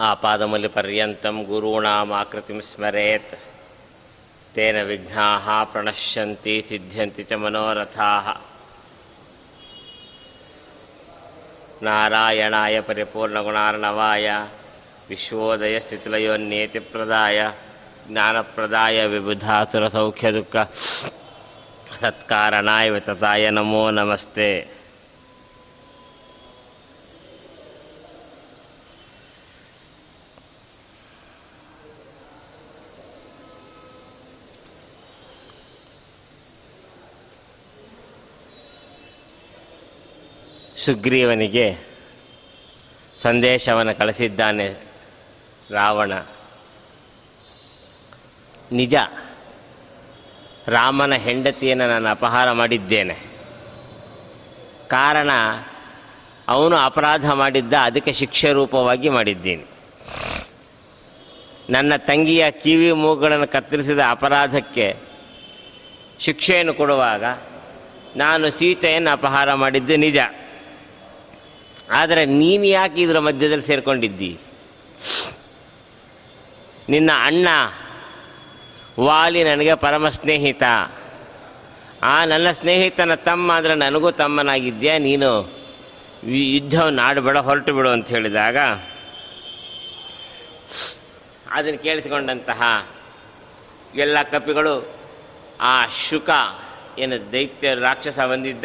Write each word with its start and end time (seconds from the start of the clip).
ఆ 0.00 0.14
పాదములి 0.14 0.68
పర్యంతం 0.68 1.46
గురూణామాకృతిం 1.50 2.60
స్మరేత్. 2.60 3.34
తేన 4.56 4.82
విఘ్నా 4.82 5.64
ప్రణశ్యంతి 5.64 6.64
సిద్ధ్యంతి 6.68 7.26
చ 7.30 7.34
మనోరథా. 7.34 8.36
నారాయణాయ 11.82 12.80
పరిపూర్ణగుణార్ణవాయ 12.80 14.46
విశ్వోదయ 15.10 15.78
స్థితులయోన్నేతిప్రదాయ 15.78 17.50
జ్ఞానప్రదాయ 18.08 19.06
విబుధాతుర 19.06 19.88
సౌఖ్యదుఃఖ 19.88 20.66
సత్కారణాయ 22.02 22.90
వితాయ 22.90 23.50
నమో 23.50 23.90
నమస్తే. 23.90 24.50
ಸುಗ್ರೀವನಿಗೆ 40.84 41.78
ಸಂದೇಶವನ್ನು 43.22 43.98
ಕಳಿಸಿದ್ದಾನೆ 43.98 44.76
ರಾವಣ. 45.70 46.12
ನಿಜ, 48.72 48.94
ರಾಮನ 50.68 51.14
ಹೆಂಡತಿಯನ್ನು 51.14 51.88
ನಾನು 51.88 52.08
ಅಪಹಾರ 52.08 52.52
ಮಾಡಿದ್ದೇನೆ. 52.52 53.16
ಕಾರಣ, 54.88 55.30
ಅವನು 56.48 56.76
ಅಪರಾಧ 56.76 57.30
ಮಾಡಿದ್ದ 57.30 57.72
ಅದಕ್ಕೆ 57.72 58.12
ಶಿಕ್ಷೆ 58.12 58.52
ರೂಪವಾಗಿ 58.52 59.08
ಮಾಡಿದ್ದೀನಿ. 59.08 59.64
ನನ್ನ 61.70 61.96
ತಂಗಿಯ 61.96 62.50
ಕಿವಿ 62.50 62.92
ಮೂಗುಗಳನ್ನು 62.92 63.46
ಕತ್ತರಿಸಿದ 63.46 63.98
ಅಪರಾಧಕ್ಕೆ 64.10 64.96
ಶಿಕ್ಷೆಯನ್ನು 66.20 66.74
ಕೊಡುವಾಗ 66.74 67.24
ನಾನು 68.16 68.50
ಸೀತೆಯನ್ನು 68.50 69.10
ಅಪಹಾರ 69.10 69.54
ಮಾಡಿದ್ದು 69.54 69.96
ನಿಜ. 69.96 70.16
ಆದರೆ 71.90 72.26
ನೀನು 72.26 72.64
ಯಾಕೆ 72.64 73.00
ಇದರ 73.02 73.18
ಮಧ್ಯದಲ್ಲಿ 73.18 73.66
ಸೇರಿಕೊಂಡಿದ್ದಿ? 73.66 74.38
ನಿನ್ನ 76.88 77.10
ಅಣ್ಣ 77.22 77.48
ವಾಲಿ 79.00 79.44
ನನಗೆ 79.44 79.74
ಪರಮ 79.74 80.08
ಸ್ನೇಹಿತ. 80.08 80.62
ಆ 82.02 82.24
ನನ್ನ 82.24 82.50
ಸ್ನೇಹಿತನ 82.50 83.14
ತಮ್ಮ 83.14 83.52
ಅಂದರೆ 83.52 83.74
ನನಗೂ 83.74 84.10
ತಮ್ಮನಾಗಿದ್ಯಾ? 84.10 84.98
ನೀನು 84.98 85.30
ಯುದ್ಧವನ್ನು 86.24 87.02
ಆಡಬೇಡ, 87.02 87.36
ಹೊರಟು 87.36 87.72
ಬಿಡು 87.72 87.88
ಅಂತ 87.88 88.08
ಹೇಳಿದಾಗ 88.08 88.56
ಅದನ್ನು 91.52 91.82
ಕೇಳಿಸಿಕೊಂಡಂತಹ 91.82 92.88
ಎಲ್ಲ 93.94 94.16
ಕಪಿಗಳು 94.22 94.92
ಆ 95.60 95.86
ಶುಕ, 95.86 96.30
ಏನು 96.98 97.32
ದೈತ್ಯ 97.32 97.74
ರಾಕ್ಷಸ 97.74 98.18
ಬಂದಿದ್ದ, 98.18 98.64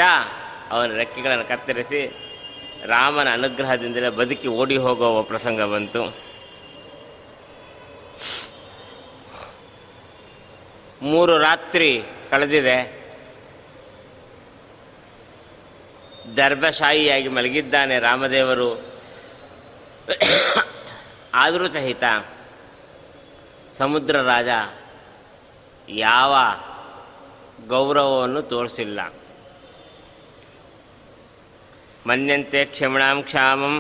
ಅವನ 0.71 0.91
ರೆಕ್ಕೆಗಳನ್ನು 0.91 1.45
ಕತ್ತರಿಸಿ 1.45 2.22
ರಾಮನ 2.85 3.33
ಅನುಗ್ರಹದಿಂದಲೇ 3.33 4.09
ಬದುಕಿ 4.09 4.47
ಓಡಿ 4.47 4.77
ಹೋಗುವ 4.77 5.21
ಪ್ರಸಂಗ 5.21 5.61
ಬಂತು. 5.61 6.17
ಮೂರು 11.01 11.37
ರಾತ್ರಿ 11.37 12.03
ಕಳೆದಿದೆ. 12.29 13.03
ದರ್ಭಶಾಹಿಯಾಗಿ 16.37 17.27
ಮಲಗಿದ್ದಾನೆ 17.27 17.99
ರಾಮದೇವರು. 17.99 18.81
ಆದರೂ 21.33 21.69
ಸಹಿತ 21.69 22.03
ಸಮುದ್ರ 23.77 24.21
ರಾಜ 24.21 24.47
ಯಾವ 25.89 26.35
ಗೌರವವನ್ನು 27.67 28.41
ತೋರಿಸಿಲ್ಲ. 28.41 28.99
ಮನ್ಯಂತೆ 32.07 32.65
ಕ್ಷಮಣಾಂ 32.65 33.23
ಕ್ಷಾಮಂ 33.23 33.75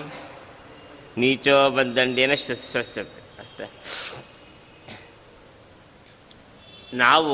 ನೀಚೋ 1.17 1.69
ಬಂದಂಡೇನ 1.69 2.33
ಸ್ವಚ್ಛತೆ 2.33 3.21
ಅಷ್ಟೇ 3.39 3.65
ನಾವು 6.93 7.33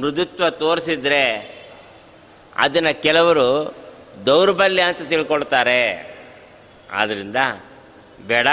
ಮೃದುತ್ವ 0.00 0.50
ತೋರಿಸಿದ್ರೆ 0.50 1.22
ಅದನ್ನು 2.56 3.02
ಕೆಲವರು 3.02 3.46
ದೌರ್ಬಲ್ಯ 4.26 4.82
ಅಂತ 4.82 5.02
ತಿಳ್ಕೊಳ್ತಾರೆ. 5.08 5.80
ಆದ್ದರಿಂದ 6.90 7.36
ಬೇಡ, 8.26 8.48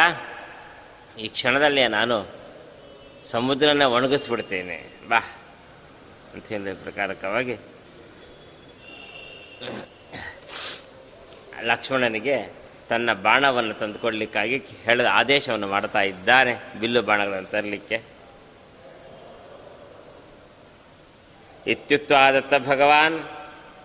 ಈ 1.20 1.28
ಕ್ಷಣದಲ್ಲೇ 1.28 1.88
ನಾನು 1.88 2.18
ಸಮುದ್ರನ 3.30 3.82
ಒಣಗಿಸ್ಬಿಡ್ತೇನೆ. 3.82 4.78
ಬಾ, 5.10 5.20
ಅಂತ 6.34 6.46
ಹೇಳಿದ 6.48 6.74
ಪ್ರಕಾರಕವಾಗಿ 6.84 7.56
ಲಕ್ಷ್ಮಣನಿಗೆ 11.64 12.54
ತನ್ನ 12.90 13.14
ಬಾಣವನ್ನು 13.14 13.74
ತಂದುಕೊಡ್ಲಿಕ್ಕಾಗಿ 13.74 14.58
ಹೇಳಿದ 14.58 15.06
ಆದೇಶವನ್ನು 15.12 15.68
ಮಾಡ್ತಾ 15.68 16.02
ಇದ್ದಾನೆ 16.02 16.80
ಬಿಲ್ಲು 16.80 17.02
ಬಾಣಗಳನ್ನು 17.02 17.48
ತರಲಿಕ್ಕೆ. 17.48 18.02
ಇತ್ಯುಕ್ತ 21.68 22.12
ಭಗವಾನ್, 22.68 23.20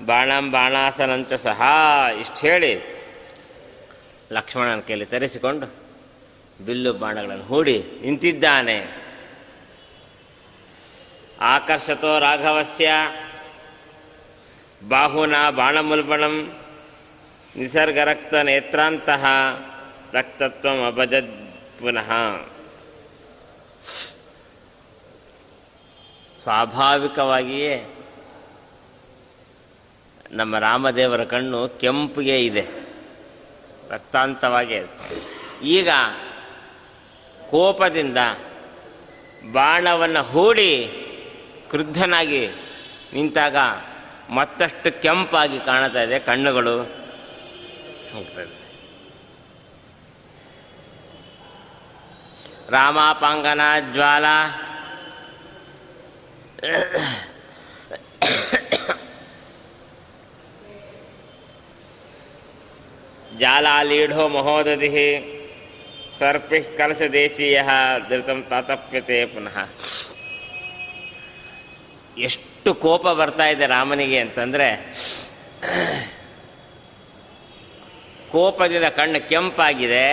ಬಾಣಂ 0.06 0.50
ಬಾಣಾಸನಂಚ 0.50 1.32
ಸಹ 1.32 1.62
ಇಷ್ಟು 2.20 2.34
ಹೇಳಿ 2.34 2.80
ಲಕ್ಷ್ಮಣನ 4.32 4.80
ಕೈಲಿ 4.80 5.06
ತರಿಸಿಕೊಂಡು 5.06 5.66
ಬಿಲ್ಲು 6.66 6.92
ಬಾಣಗಳನ್ನು 6.92 7.44
ಹೂಡಿ 7.44 7.84
ನಿಂತಿದ್ದಾನೆ. 8.02 8.86
ಆಕರ್ಷತೋ 11.40 12.18
ರಾಘವಸ್ಯ, 12.18 12.90
ಬಾಹುನ 14.88 15.50
ಬಾಣಮುಲ್ಬಣಂ 15.50 16.52
ನಿಸರ್ಗರಕ್ತ 17.56 18.34
ನೇತ್ರಾಂತಹ 18.34 19.24
ರಕ್ತತ್ವ 20.12 20.86
ಅಭಜದ್ 20.86 21.52
ಪುನಃ. 21.80 22.10
ಸ್ವಾಭಾವಿಕವಾಗಿಯೇ 26.42 27.86
ನಮ್ಮ 30.30 30.58
ರಾಮದೇವರ 30.58 31.24
ಕಣ್ಣು 31.24 31.68
ಕೆಂಪಿಗೆ 31.68 32.44
ಇದೆ. 32.44 32.68
ರಕ್ತಾಂತವಾಗಿ 33.90 34.82
ಈಗ 35.62 35.88
ಕೋಪದಿಂದ 37.50 38.18
ಬಾಣವನ್ನು 39.52 40.22
ಹೂಡಿ 40.22 40.86
ಕ್ರುದ್ಧನಾಗಿ 41.70 42.48
ನಿಂತಾಗ 43.12 43.56
ಮತ್ತಷ್ಟು 44.30 45.02
ಕೆಂಪಾಗಿ 45.02 45.58
ಕಾಣ್ತಾ 45.58 46.02
ಇದೆ 46.02 46.18
ಕಣ್ಣುಗಳು. 46.18 47.03
ರಾಮಾಪಾಂಗನ 52.70 53.60
ಜ್ವಾಲ. 53.92 54.24
ಜಾಲಾಲೀಢೋ 63.38 64.28
ಮಹೋದಧಿ, 64.28 65.08
ಸರ್ಪಿ 66.18 66.60
ಕಲಸದೇಶೀಯ 66.60 67.62
ಧೃತಂ 68.08 68.46
ತಾತಪ್ಯತೆ 68.50 69.26
ಪುನಃ. 69.26 69.56
ಎಷ್ಟು 72.18 72.74
ಕೋಪ 72.74 73.08
ಬರ್ತಾ 73.08 73.46
ಇದೆ 73.46 73.66
ರಾಮನಿಗೆ 73.66 74.18
ಅಂತಂದರೆ 74.18 74.68
ಕೋಪದಿಂದ 78.34 78.88
ಕಣ್ಣು 78.98 79.20
ಕೆಂಪಾಗಿದೆ, 79.28 80.06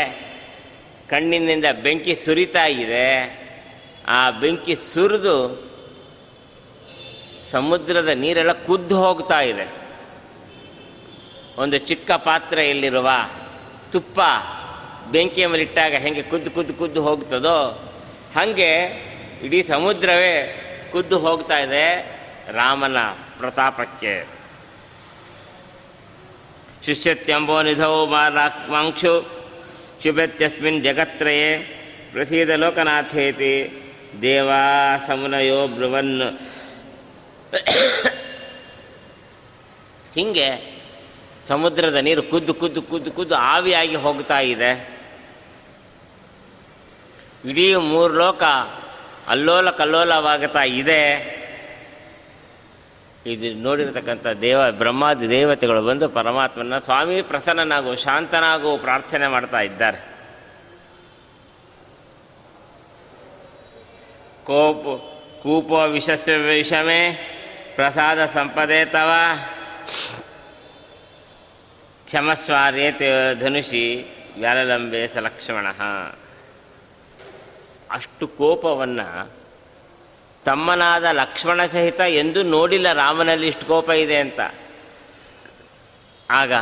ಕಣ್ಣಿನಿಂದ 1.10 1.68
ಬೆಂಕಿ 1.84 2.14
ಸುರಿತಾ 2.26 2.66
ಇದೆ 2.84 3.08
ಆ 4.08 4.22
ಬೆಂಕಿ 4.42 4.76
ಸುರಿದು 4.94 5.38
ಸಮುದ್ರದ 7.52 8.12
ನೀರೆಲ್ಲ 8.24 8.54
ಕುದ್ದು 8.68 8.96
ಹೋಗ್ತಾ 9.04 9.40
ಇದೆ. 9.52 9.66
ಒಂದು 11.58 11.78
ಚಿಕ್ಕ 11.90 12.12
ಪಾತ್ರೆಯಲ್ಲಿರುವ 12.12 13.10
ತುಪ್ಪ 13.94 14.20
ಬೆಂಕಿಯ 15.12 15.48
ಮೇಲಿಟ್ಟಾಗ 15.48 15.96
ಹೆಂಗೆ 16.04 16.24
ಕುದ್ದು 16.32 16.50
ಕುದ್ದು 16.52 16.74
ಕುದ್ದು 16.74 17.02
ಹೋಗ್ತದೋ, 17.08 17.58
ಹಾಗೆ 18.36 18.70
ಇಡೀ 19.44 19.60
ಸಮುದ್ರವೇ 19.64 20.36
ಕುದ್ದು 20.92 21.18
ಹೋಗ್ತಾ 21.20 21.58
ಇದೆ 21.66 21.86
ರಾಮನ 22.52 23.00
ಪ್ರತಾಪಕ್ಕೆ. 23.40 24.14
ಶಿಷ್ಯತ್ಯಂಬೋ 26.86 27.62
ನಿಧೌ 27.62 28.06
ಮಾಂಕ್ಷು 28.06 29.14
ಶುಭತ್ಯಸ್ಮಿನ್ 30.04 30.84
ಜಗತ್ರಯೇ 30.84 31.58
ಪ್ರಸೀದ 32.12 32.50
ಲೋಕನಾಥೇತಿ 32.50 33.84
ದೇವಾ 34.22 34.62
ಸಮುನಯೋ 35.08 35.68
ಬ್ರುವನ್. 35.68 36.40
ಹೀಗೆ 40.16 40.80
ಸಮುದ್ರದ 41.48 41.96
ನೀರು 41.96 42.24
ಕುದ್ದು 42.24 42.54
ಕುದ್ದು 42.54 42.82
ಕುದ್ದು 42.82 43.12
ಕುದ್ದು 43.12 43.36
ಆವಿಯಾಗಿ 43.36 43.96
ಹೋಗ್ತಾ 43.96 44.40
ಇದೆ. 44.40 44.72
ಇಡೀ 47.46 47.76
ಮೂರು 47.76 48.14
ಲೋಕ 48.14 48.44
ಅಲ್ಲೋಲ 49.28 49.70
ಕಲ್ಲೋಲವಾಗುತ್ತಾ 49.70 50.64
ಇದೆ. 50.64 51.41
ಇದು 53.26 53.64
ನೋಡಿರತಕ್ಕಂಥ 53.64 54.28
ದೇವ, 54.28 54.72
ಬ್ರಹ್ಮಾದಿ 54.72 55.30
ದೇವತೆಗಳು 55.30 55.86
ಬಂದು 55.86 56.10
ಪರಮಾತ್ಮನ 56.10 56.80
ಸ್ವಾಮಿ 56.80 57.22
ಪ್ರಸನ್ನನಾಗೋ, 57.22 57.96
ಶಾಂತನಾಗೋ 57.96 58.78
ಪ್ರಾರ್ಥನೆ 58.78 59.28
ಮಾಡ್ತಾ 59.28 59.60
ಇದ್ದಾರೆ. 59.60 59.98
ಕೋಪ, 64.44 64.84
ಕೂಪ 65.44 65.72
ವಿಷಸ್ 65.72 66.30
ವಿಷಮೇ, 66.30 67.12
ಪ್ರಸಾದ 67.76 68.26
ಸಂಪದೆ 68.26 68.86
ತವ. 68.86 69.12
ಕ್ಷಮಸ್ವಾರ್ಯತೆ 72.06 73.40
ಧನುಷಿ 73.40 74.06
ವ್ಯಾಲಲಂಬೆ 74.38 75.08
ಸಲಕ್ಷ್ಮಣ. 75.08 75.68
ಲಕ್ಷ್ಮಣ 75.68 76.18
ಅಷ್ಟು 77.92 78.28
ಕೋಪವನ್ನು 78.28 79.41
ತಮ್ಮನಾದ 80.46 81.06
ಲಕ್ಷ್ಮಣ 81.12 81.66
ಸಹಿತ 81.66 82.00
ಎಂದು 82.00 82.44
ನೋಡಿಲ್ಲ 82.44 82.94
ರಾಮನಲ್ಲಿ 82.94 83.48
ಇಷ್ಟು 83.48 83.66
ಕೋಪ 83.66 83.90
ಇದೆ 83.90 84.18
ಅಂತ. 84.18 84.40
ಆಗ 86.32 86.54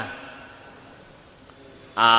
ಆ 1.98 2.10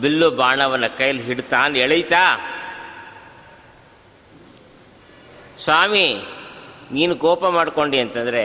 ಬಿಲ್ಲು 0.00 0.30
ಬಾಣವನ 0.30 0.86
ಕೈಲಿ 0.86 1.22
ಹಿಡ್ತಾನೆ 1.22 1.78
ಎಳೀತಾ, 1.78 2.22
ಸ್ವಾಮಿ, 5.64 6.06
ನೀನು 6.92 7.16
ಕೋಪ 7.16 7.46
ಮಾಡ್ಕೊಂಡಿ 7.46 7.98
ಅಂತಂದರೆ 7.98 8.44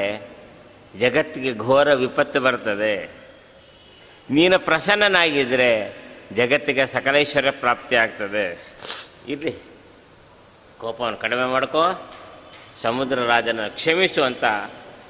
ಜಗತ್ತಿಗೆ 1.00 1.54
ಘೋರ 1.58 1.94
ವಿಪತ್ತು 1.94 2.40
ಬರ್ತದೆ. 2.42 2.94
ನೀನು 4.30 4.60
ಪ್ರಸನ್ನನಾಗಿದ್ದರೆ 4.60 5.72
ಜಗತ್ತಿಗೆ 6.36 6.86
ಸಕಲೇಶ್ವರ 6.88 7.50
ಪ್ರಾಪ್ತಿ 7.50 7.96
ಆಗ್ತದೆ. 7.96 8.46
ಇರಲಿ, 9.28 9.56
ಕೋಪವನ್ನು 10.78 11.18
ಕಡಿಮೆ 11.18 11.46
ಮಾಡ್ಕೋ. 11.46 11.84
ಸಮುದ್ರ 12.82 13.18
ರಾಜನ 13.28 13.68
ಕ್ಷಮಿಸು 13.68 14.22
ಅಂತ 14.24 14.46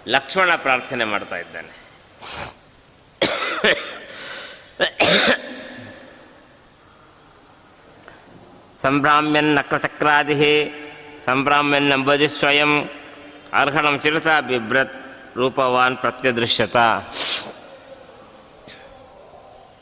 ಲಕ್ಷ್ಮಣ 0.07 0.49
ಪ್ರಾರ್ಥನೆ 0.55 1.05
ಮಾಡ್ತಾ 1.05 1.37
ಇದ್ದಾನೆ. 1.37 1.71
ಸಂಭ್ರಾಮ್ಯನ್ 8.81 9.51
ನಕ್ರಚಕ್ರಾದಿ 9.55 10.35
ಸಂಭ್ರಾಮ್ಯನ್ 11.25 11.89
ನಂಬದಿ 11.89 12.27
ಸ್ವಯಂ 12.27 12.71
ಅರ್ಹಣಂ 13.53 13.95
ಚಿರತ 13.99 14.27
ಬಿಭ್ರತ್ 14.47 14.95
ರೂಪವಾನ್ 15.35 15.97
ಪ್ರತ್ಯದೃಶ್ಯತ. 15.97 16.77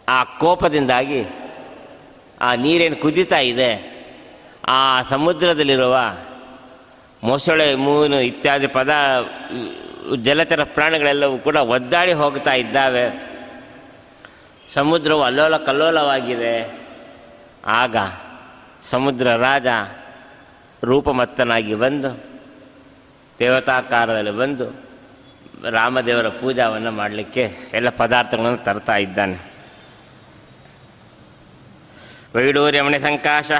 ಆ 0.10 0.18
ಕೋಪದಿಂದಾಗಿ 0.24 1.22
ಆ 2.42 2.50
ನೀರೇನು 2.56 2.96
ಕುದೀತಾ 2.96 3.40
ಇದೆ, 3.52 3.72
ಆ 4.68 5.02
ಸಮುದ್ರದಲ್ಲಿರುವ 5.02 5.96
ಮೊಸಳೆ, 7.26 7.76
ಮೂನು 7.76 8.22
ಇತ್ಯಾದಿ 8.22 8.68
ಪದ, 8.68 8.92
ಜಲಚರ 10.22 10.64
ಪ್ರಾಣಿಗಳೆಲ್ಲವೂ 10.64 11.38
ಕೂಡ 11.38 11.56
ಒದ್ದಾಡಿ 11.56 12.14
ಹೋಗ್ತಾ 12.14 12.54
ಇದ್ದಾವೆ. 12.54 13.06
ಸಮುದ್ರವು 14.74 15.24
ಅಲ್ಲೋಲ 15.24 15.58
ಕಲ್ಲೋಲವಾಗಿದೆ. 15.58 16.80
ಆಗ 17.66 17.96
ಸಮುದ್ರ 18.84 19.36
ರಾಜ 19.36 19.68
ರೂಪಮತ್ತನಾಗಿ 20.84 21.76
ಬಂದು, 21.76 22.24
ದೇವತಾಕಾರದಲ್ಲಿ 23.40 24.32
ಬಂದು 24.32 24.86
ರಾಮದೇವರ 25.70 26.28
ಪೂಜಾವನ್ನು 26.28 26.92
ಮಾಡಲಿಕ್ಕೆ 26.92 27.56
ಎಲ್ಲ 27.74 27.90
ಪದಾರ್ಥಗಳನ್ನು 27.90 28.58
ತರ್ತಾ 28.58 28.96
ಇದ್ದಾನೆ. 28.96 29.38
ವೈಡೂರ್ಯಮಣಿ 32.36 33.00
ಸಂಕಾಶ 33.00 33.52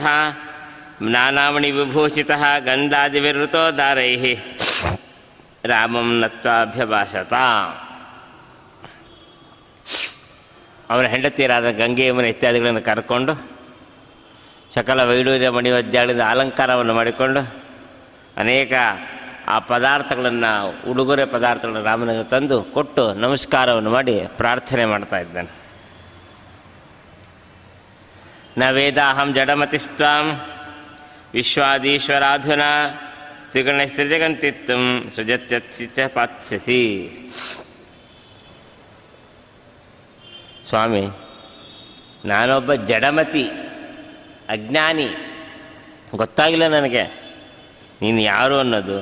ನಾನಾಮಣಿ 1.02 1.72
ವಿಭೂಷಿತ 1.72 2.32
ಗಂಧಾದಿವಿರುತೋ 2.60 3.72
ದಾರೈಹಿ 3.72 4.40
ರಾಮಂ 5.66 6.22
ನತ್ವಾಭ್ಯಭಾಷತ 6.22 7.34
ಅವನ 10.90 11.06
ಹೆಂಡತಿಯರಾದ 11.06 11.72
ಗಂಗೆಯಮ್ಮನ 11.72 12.26
ಇತ್ಯಾದಿಗಳನ್ನು 12.26 12.82
ಕರ್ಕೊಂಡು 12.82 13.56
ಸಕಲ 14.74 15.04
ವೈಡೂರ್ಯ 15.04 15.50
ಮಣಿವದ್ಯಾಳಿಂದ 15.50 16.22
ಅಲಂಕಾರವನ್ನು 16.22 16.94
ಮಾಡಿಕೊಂಡು 16.94 17.56
ಅನೇಕ 18.38 18.74
ಆ 19.48 19.60
ಪದಾರ್ಥಗಳನ್ನು, 19.60 20.92
ಉಡುಗೊರೆ 20.92 21.26
ಪದಾರ್ಥಗಳನ್ನು 21.26 21.84
ರಾಮನಿಗೆ 21.84 22.30
ತಂದು 22.30 22.64
ಕೊಟ್ಟು 22.64 23.14
ನಮಸ್ಕಾರವನ್ನು 23.14 23.90
ಮಾಡಿ 23.90 24.28
ಪ್ರಾರ್ಥನೆ 24.28 24.86
ಮಾಡ್ತಾ 24.86 25.18
ಇದ್ದಾನೆ. 25.18 25.50
ನ 28.58 28.70
ವೇದಾಹಂ 28.70 29.34
ಜಡಮತಿಸ್ತ್ವಾಂ 29.34 30.55
ವಿಶ್ವಾದೀಶ್ವರಾಧುನಾ 31.36 32.90
ತ್ರಿಗಣಸ್ಥಿತಿಗಂತಿತ್ವಂ 33.52 35.12
ಸೃಜತ್ಯತ್ಸಿಚ 35.16 36.00
ಪಾತ್ಸ್ಯಸಿ 36.14 37.12
ಸ್ವಾಮಿ, 40.70 41.02
ನಾನೊಬ್ಬ 42.26 42.74
ಜಡಮತಿ, 42.74 43.44
ಅಜ್ಞಾನಿ. 44.50 45.10
ಗೊತ್ತಾಗಿಲ್ಲ 46.16 46.68
ನನಗೆ. 46.68 47.04
ನೀನು 48.02 48.22
ಯಾರು 48.22 48.60
ಅನ್ನೋದು. 48.60 48.98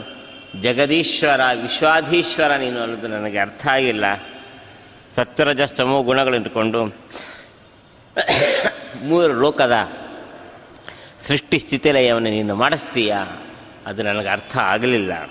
ಜಗದೀಶ್ವರ 0.62 1.42
ವಿಶ್ವಾಧೀಶ್ವರ 1.62 2.56
ನೀನು 2.56 2.80
ಅನ್ನೋದು 2.80 3.08
ನನಗೆ 3.08 3.38
ಅರ್ಥ 3.38 3.68
ಆಗಿಲ್ಲ. 3.68 4.16
ಸತ್ಯರಜಸ್ತಮೋ 5.16 6.04
ಗುಣಗಳಿಟ್ಕೊಂಡು 6.04 6.86
ಮೂರು 9.04 9.34
ಲೋಕದ 9.34 9.72
ಸೃಷ್ಟಿ 11.28 11.60
ಸ್ಥಿತಿಲಯವನ್ನು 11.60 12.30
ನೀನು 12.30 12.56
ಮಾಡಿಸ್ತೀಯ? 12.56 13.16
ಅದು 13.86 14.04
ನನಗೆ 14.04 14.28
ಅರ್ಥ 14.28 14.58
ಆಗಲಿಲ್ಲ. 14.58 15.30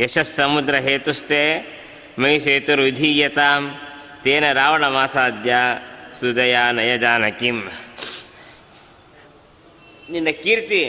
ಯಶಸ್ಸಮುದ್ರ 0.00 0.74
ಹೇತುಸ್ತೆ 0.74 1.40
ಮೈ 2.18 2.38
ಸೇತುರು 2.38 2.82
ವಿಧೀಯತಾಂ 2.82 3.80
ತೇನ 4.22 4.52
ರಾವಣ 4.52 4.88
ಮಾಸಾಧ್ಯ 4.88 5.54
ಸುದಯ 6.20 6.56
ನಯಜಾನ 6.72 7.28
ಕಿಂ. 7.28 7.60
ನಿನ್ನ 10.10 10.28
ಕೀರ್ತಿ 10.42 10.82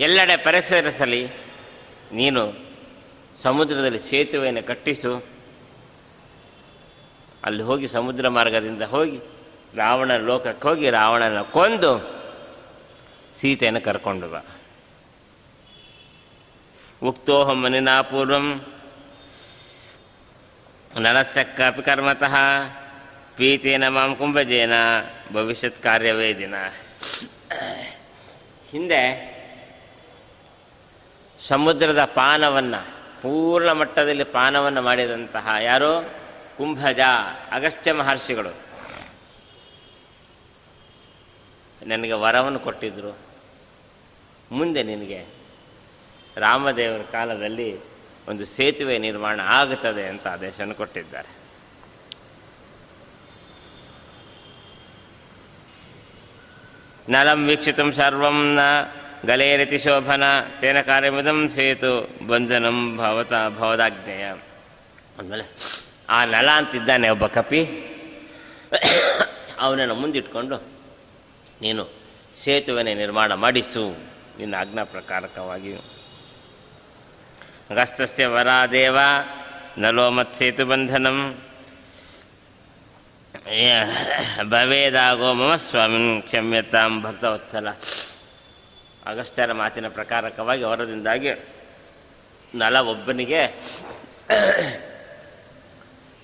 ಎಲ್ಲೆಡೆ 0.00 0.36
ಪರಿಸರಿಸಲಿ. 0.36 1.28
ನೀನು 2.12 2.52
ಸಮುದ್ರದಲ್ಲಿ 3.42 3.98
ಸೇತುವೆಯನ್ನು 3.98 4.62
ಕಟ್ಟಿಸು. 4.62 5.24
ಅಲ್ಲಿ 7.44 7.62
ಹೋಗಿ 7.62 7.88
ಸಮುದ್ರ 7.88 8.28
ಮಾರ್ಗದಿಂದ 8.28 8.82
ಹೋಗಿ 8.82 9.18
ರಾವಣ 9.76 10.16
ಲೋಕಕ್ಕೆ 10.16 10.68
ಹೋಗಿ 10.68 10.90
ರಾವಣನ 10.90 11.40
ಕೊಂದು 11.40 11.98
ಸೀತೆಯನ್ನು 13.40 13.80
ಕರ್ಕೊಂಡು 13.80 14.28
ಬಾ 14.28 14.40
ಉಕ್ತೋಹಂ 17.02 17.62
ಮನಿನಾ 17.62 18.02
ಪೂರ್ವಂ 18.02 18.64
ಕರ್ಮತಃ 21.82 22.34
ಪೀತೇನ 23.36 23.88
ಮಾಂ 23.88 24.14
ಕುಂಭಜೇನ 24.14 24.72
ಭವಿಷ್ಯತ್ 25.32 25.82
ಕಾರ್ಯವೇ 25.82 26.34
ದಿನ 26.34 26.54
ಹಿಂದೆ 28.70 29.30
ಸಮುದ್ರದ 31.40 32.04
ಪಾನವನ್ನು, 32.04 32.86
ಪೂರ್ಣ 33.22 33.72
ಮಟ್ಟದಲ್ಲಿ 33.72 34.24
ಪಾನವನ್ನು 34.24 34.82
ಮಾಡಿದಂತಹ 34.82 35.54
ಯಾರು? 35.60 36.08
ಕುಂಭಜ, 36.58 37.00
ಅಗಸ್ತ್ಯ 37.52 37.92
ಮಹರ್ಷಿಗಳು. 37.92 38.69
ನನಗೆ 41.86 42.12
ವರವನ್ನು 42.12 42.58
ಕೊಟ್ಟಿದ್ದರು 42.58 43.18
ಮುಂದೆ 44.52 44.82
ನಿನಗೆ 44.82 45.24
ರಾಮದೇವರ 46.36 47.00
ಕಾಲದಲ್ಲಿ 47.12 47.80
ಒಂದು 48.28 48.44
ಸೇತುವೆ 48.44 48.98
ನಿರ್ಮಾಣ 48.98 49.40
ಆಗುತ್ತದೆ 49.40 50.08
ಅಂತ 50.08 50.26
ಆದೇಶವನ್ನು 50.26 50.74
ಕೊಟ್ಟಿದ್ದಾರೆ. 50.74 51.40
ನಲಂ 57.08 57.46
ವೀಕ್ಷಿತಂ 57.46 57.92
ಸರ್ವಂ 57.92 58.56
ಗಲೇರಿತಿ 58.56 59.26
ಗಲೇರತಿ 59.26 59.78
ಶೋಭನ 59.78 60.22
ತೇನ 60.60 60.80
ಕಾರ್ಯಮಿದಂ 60.80 61.48
ಸೇತು 61.48 62.10
ಬಂಧನಂ 62.26 62.96
ಭವತ 62.96 63.32
ಭವದಾಜ್ಞೆಯ 63.58 64.24
ಅಂದಮೇಲೆ 65.18 65.44
ಆ 66.08 66.24
ನಲ 66.24 66.50
ಅಂತಿದ್ದಾನೆ 66.50 67.08
ಒಬ್ಬ 67.08 67.26
ಕಪಿ. 67.26 67.64
ಅವನನ್ನು 69.60 69.94
ಮುಂದಿಟ್ಕೊಂಡು 69.94 70.79
ನೀನು 71.60 71.84
ಸೇತುವೆನೆ 72.42 72.94
ನಿರ್ಮಾಣ 72.94 73.34
ಮಾಡಿಸು. 73.34 73.84
ನಿನ್ನ 74.38 74.54
ಆಜ್ಞಾ 74.58 74.84
ಪ್ರಕಾರಕವಾಗಿ 74.84 75.72
ಅಗಸ್ತಸ್ಯ 77.70 78.26
ವರಾದೇವ, 78.26 78.96
ನಲೋ 79.78 80.10
ಮತ್ಸೇತು 80.10 80.64
ಬಂಧನಂ. 80.66 81.18
ಭವೇದಾಗೋ 84.50 85.28
ಮಮ 85.34 85.56
ಸ್ವಾಮಿನ್ 85.56 86.22
ಕ್ಷಮ್ಯತಾಂ 86.22 87.02
ಭಕ್ತವತ್ಸಲ. 87.02 87.68
ಅಗಸ್ತ್ಯರ 89.06 89.52
ಮಾತಿನ 89.52 89.88
ಪ್ರಕಾರಕವಾಗಿ 89.88 90.62
ಹೊರದಿಂದಾಗಿ 90.62 91.30
ನಲ 92.54 92.76
ಒಬ್ಬನಿಗೆ 92.78 93.42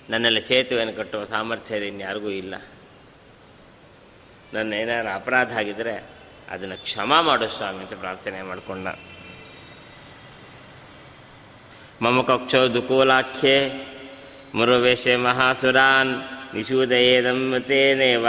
ನನ್ನಲ್ಲಿ 0.09 0.41
ಸೇತುವೆಯನ್ನು 0.41 0.95
ಕಟ್ಟುವ 0.95 1.23
ಸಾಮರ್ಥ್ಯ 1.23 1.87
ಇನ್ಯಾರಿಗೂ 1.87 2.29
ಇಲ್ಲ. 2.29 2.55
ನನ್ನ 4.53 4.73
ಏನಾದ್ರು 4.73 5.15
ಅಪರಾಧ 5.15 5.57
ಆಗಿದ್ರೆ 5.57 6.03
ಅದನ್ನು 6.51 6.77
ಕ್ಷಮ 6.77 7.21
ಮಾಡು 7.21 7.47
ಸ್ವಾಮಿ 7.47 7.79
ಅಂತ 7.79 7.93
ಪ್ರಾರ್ಥನೆ 7.93 8.41
ಮಾಡಿಕೊಂಡ. 8.41 8.87
ಮಮ 12.01 12.21
ಕಕ್ಷೋ 12.21 12.73
ದುಕೂಲಾಖ್ಯೆ 12.73 13.69
ಮುರುವೇಶೆ 14.55 15.15
ಮಹಾಸುರಾನ್ 15.15 16.23
ನಿಷೂದಯೇದಂಬತೇನೇವ 16.55 18.27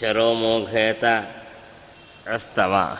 ಶರೋಮೋಘೇತ 0.00 1.04
ಅಸ್ತವ. 2.32 2.98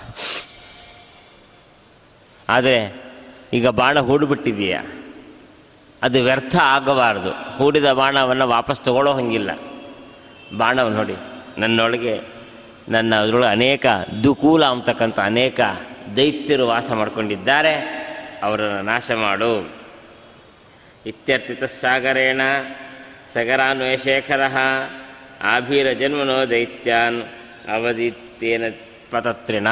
ಆದರೆ 2.48 3.02
ಈಗ 3.52 3.68
ಬಾಣ 3.68 4.00
ಹೂಡಿಬಿಟ್ಟಿದೆಯಾ. 4.00 4.82
ಅದು 6.02 6.22
ವ್ಯರ್ಥ 6.22 6.56
ಆಗಬಾರ್ದು. 6.56 7.30
ಹೂಡಿದ 7.30 7.92
ಬಾಣವನ್ನು 7.92 8.48
ವಾಪಸ್ 8.48 8.80
ತಗೊಳ್ಳೋ 8.80 9.12
ಹಂಗಿಲ್ಲ. 9.12 9.69
ಬಾಣವನ್ನು 10.56 10.96
ನೋಡಿ. 10.96 11.16
ನನ್ನೊಳಗೆ 11.58 12.20
ನನ್ನ 12.88 13.14
ಅದರೊಳಗೆ 13.14 13.50
ಅನೇಕ 13.50 13.86
ದುಕೂಲ 14.24 14.64
ಅಂತಕ್ಕಂಥ 14.64 15.18
ಅನೇಕ 15.18 15.60
ದೈತ್ಯರು 16.16 16.66
ವಾಸ 16.66 16.90
ಮಾಡಿಕೊಂಡಿದ್ದಾರೆ. 16.90 17.74
ಅವರನ್ನು 18.42 18.82
ನಾಶ 18.82 19.10
ಮಾಡು. 19.10 19.68
ಇತ್ಯರ್ಥಿತ 21.06 21.64
ಸಾಗರೇಣ 21.64 22.40
ಸಗರಾನ್ವಯಶೇಖರ 23.34 24.40
ಆಭೀರ 25.42 25.92
ಜನ್ಮನೋ 25.92 26.50
ದೈತ್ಯಾನ್ 26.50 27.22
ಅವಧಿತ್ಯೇನ 27.74 28.62
ಪತತ್ರಿಣ. 29.10 29.68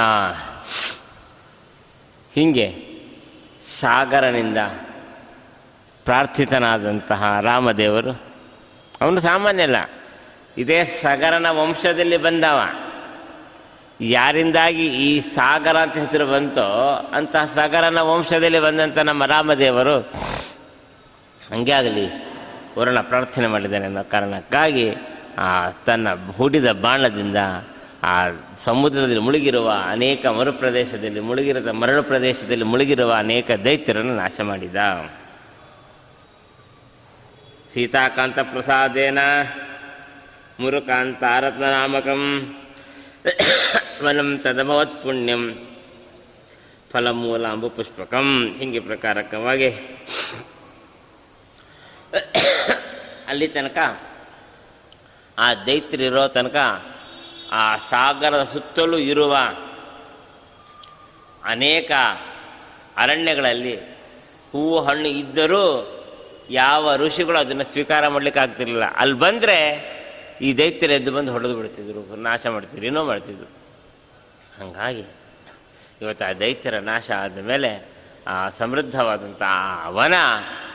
ಹೀಗೆ 2.34 2.98
ಸಾಗರನಿಂದ 3.80 4.56
ಪ್ರಾರ್ಥಿತನಾದಂತಹ 6.04 7.40
ರಾಮದೇವರು, 7.40 8.22
ಅವನು 9.00 9.20
ಸಾಮಾನ್ಯ 9.20 9.62
ಅಲ್ಲ. 9.62 9.76
ಇದೇ 10.58 10.84
ಸಗರನ 10.84 11.46
ವಂಶದಲ್ಲಿ 11.50 12.16
ಬಂದವ. 12.16 12.58
ಯಾರಿಂದಾಗಿ 14.00 14.86
ಈ 14.86 15.20
ಸಾಗರ 15.20 15.76
ಅಂತ 15.76 15.96
ಹೆಸರು 15.96 16.26
ಬಂತೋ 16.26 16.66
ಅಂತಹ 17.12 17.44
ಸಗರನ 17.54 18.00
ವಂಶದಲ್ಲಿ 18.00 18.60
ಬಂದಂಥ 18.60 18.98
ನಮ್ಮ 18.98 19.24
ರಾಮದೇವರು 19.24 20.00
ಹಂಗೆ 21.50 21.72
ಆಗಲಿ 21.72 22.06
ವರುಣ 22.78 23.00
ಪ್ರಾರ್ಥನೆ 23.00 23.46
ಮಾಡಿದ್ದಾನೆ 23.46 23.84
ಅನ್ನೋ 23.84 24.02
ಕಾರಣಕ್ಕಾಗಿ 24.02 24.94
ಆ 25.38 25.70
ತನ್ನ 25.86 26.08
ಹೂಡಿದ 26.36 26.72
ಬಾಣದಿಂದ 26.72 27.36
ಆ 28.02 28.14
ಸಮುದ್ರದಲ್ಲಿ 28.56 29.18
ಮುಳುಗಿರುವ 29.18 29.72
ಅನೇಕ 29.90 30.26
ಮರುಪ್ರದೇಶದಲ್ಲಿ 30.26 31.20
ಮುಳುಗಿರದ 31.20 31.68
ಮರಳು 31.68 32.02
ಪ್ರದೇಶದಲ್ಲಿ 32.02 32.64
ಮುಳುಗಿರುವ 32.64 33.12
ಅನೇಕ 33.12 33.50
ದೈತ್ಯರನ್ನು 33.64 34.16
ನಾಶ 34.16 34.40
ಮಾಡಿದ. 34.40 34.76
ಸೀತಾಕಾಂತ 37.74 38.38
ಪ್ರಸಾದೇನ 38.38 39.18
ಮುರುಕಾಂತಾರತ್ನನಾಮಕಂ 40.60 42.22
ವನಂ 44.02 44.38
ತದಭವತ್ 44.42 45.02
ಪುಣ್ಯಂ 45.02 45.42
ಫಲಮೂಲಾಂಬು 46.92 47.68
ಪುಷ್ಪಕಂ 47.68 48.56
ಹಿಂಗೆ 48.58 48.80
ಪ್ರಕಾರಕವಾಗಿ 48.80 49.70
ಅಲ್ಲಿ 53.28 53.48
ತನಕ, 53.48 53.78
ಆ 55.38 55.54
ದೈತ್ಯರಿರೋ 55.54 56.28
ತನಕ, 56.28 56.56
ಆ 57.52 57.76
ಸಾಗರದ 57.76 58.44
ಸುತ್ತಲೂ 58.52 58.98
ಇರುವ 58.98 59.36
ಅನೇಕ 61.44 61.90
ಅರಣ್ಯಗಳಲ್ಲಿ 62.96 63.76
ಹೂವು, 64.52 64.80
ಹಣ್ಣು 64.80 65.08
ಇದ್ದರೂ 65.08 65.64
ಯಾವ 66.50 66.96
ಋಷಿಗಳು 66.96 67.38
ಅದನ್ನು 67.38 67.64
ಸ್ವೀಕಾರ 67.64 68.08
ಮಾಡಲಿಕ್ಕೆ 68.08 68.40
ಆಗ್ತಿರಲಿಲ್ಲ 68.40 68.84
ಅಲ್ಲಿ 68.96 69.18
ಬಂದರೆ 69.18 69.58
ಈ 70.40 70.58
ದೈತ್ಯರು 70.58 70.92
ಎದ್ದು 70.92 71.12
ಬಂದು 71.12 71.32
ಹೊಡೆದು 71.32 71.56
ಬಿಡ್ತಿದ್ರು, 71.56 72.16
ನಾಶ 72.16 72.46
ಮಾಡ್ತಿದ್ರು, 72.46 72.86
ಏನೋ 72.86 73.04
ಮಾಡ್ತಿದ್ರು. 73.04 73.48
ಹಾಗಾಗಿ 74.58 75.04
ಇವತ್ತು 76.02 76.24
ಆ 76.24 76.32
ದೈತ್ಯರ 76.32 76.78
ನಾಶ 76.78 77.10
ಆದ 77.10 77.38
ಮೇಲೆ 77.38 77.88
ಆ 78.26 78.48
ಸಮೃದ್ಧವಾದಂಥ 78.48 79.42
ಆ 79.42 79.88
ವನ 79.88 80.14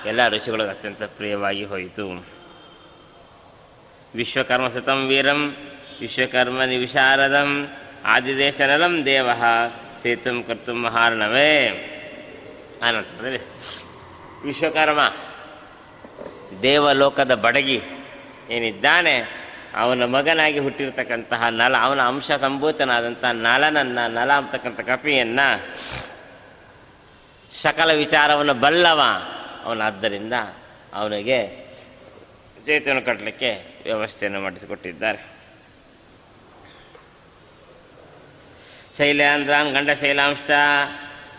ಎಲ್ಲ 0.05 0.27
ಋಷಿಗಳಿಗೆ 0.27 0.69
ಅತ್ಯಂತ 0.69 1.03
ಪ್ರಿಯವಾಗಿ 1.03 1.65
ಹೋಯಿತು. 1.65 2.25
ವಿಶ್ವಕರ್ಮ 4.15 4.67
ಸತಂ 4.67 5.07
ವೀರಂ 5.07 5.55
ವಿಶ್ವಕರ್ಮನಿ 5.99 6.77
ವಿಶಾರದಂ 6.77 7.67
ಆದಿದೇಶನಲಂ 8.05 9.05
ದೇವ, 9.05 9.29
ಸೇತು 10.03 10.47
ಕರ್ತು 10.47 10.73
ಮಹಾರ್ಣವೇ. 10.73 11.49
ಆನಂತರದಲ್ಲಿ 12.83 13.39
ವಿಶ್ವಕರ್ಮ 14.43 15.13
ದೇವಲೋಕದ 16.61 17.35
ಬಡಗಿ 17.35 17.81
ಏನಿದ್ದಾನೆ 18.49 19.42
ಅವನ 19.75 20.05
ಮಗನಾಗಿ 20.05 20.59
ಹುಟ್ಟಿರ್ತಕ್ಕಂತಹ 20.59 21.43
ನಲ, 21.49 21.77
ಅವನ 21.77 22.01
ಅಂಶ 22.01 22.31
ಸಂಭೂತನಾದಂತಹ 22.31 23.31
ನಲನನ್ನು, 23.31 24.11
ನಲ 24.11 24.33
ಅಂತಕ್ಕಂಥ 24.33 24.79
ಕಪಿಯನ್ನ 24.79 25.39
ಸಕಲ 27.51 27.93
ವಿಚಾರವನ್ನು 27.93 28.53
ಬಲ್ಲವ 28.53 29.01
ಅವನಾದ್ದರಿಂದ 29.63 30.33
ಅವನಿಗೆ 30.93 31.63
ಚೇತನ 32.65 32.99
ಕಟ್ಟಲಿಕ್ಕೆ 32.99 33.81
ವ್ಯವಸ್ಥೆಯನ್ನು 33.83 34.41
ಮಾಡಿಸಿಕೊಟ್ಟಿದ್ದಾರೆ. 34.41 35.33
ಶೈಲಾಂಧ್ರಾನ್ 38.97 39.73
ಗಂಡ 39.73 39.89
ಶೈಲಾಂಶ 39.89 40.51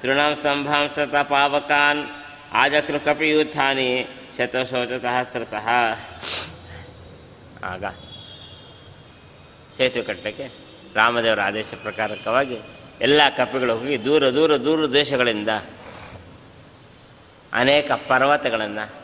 ತೃಣಾಂ 0.02 0.34
ಸ್ತಂಭಾಂಶ 0.34 0.98
ಪಾವಕಾನ್ 1.22 2.08
ಆಜಕೃ 2.52 2.98
ಕಪಿಯೂಥಾನಿ, 2.98 4.06
ಶತಶೋಚ 4.36 4.88
ಸಹಸ್ರತಃ. 4.88 5.68
ಆಗ 7.64 7.84
ಸೇತುವೆ 9.76 10.04
ಕಟ್ಟಲಿಕ್ಕೆ 10.04 10.50
ರಾಮದೇವರ 10.94 11.40
ಆದೇಶ 11.40 11.74
ಪ್ರಕಾರಕವಾಗಿ 11.82 12.58
ಎಲ್ಲ 13.00 13.20
ಕಪ್ಪೆಗಳು 13.36 13.78
ಹೋಗಿ 13.78 14.04
ದೂರ 14.04 14.30
ದೂರ 14.34 14.56
ದೂರ 14.56 14.92
ದೇಶಗಳಿಂದ 14.92 15.48
ಅನೇಕ 17.52 17.92
ಪರ್ವತಗಳನ್ನು, 17.92 18.94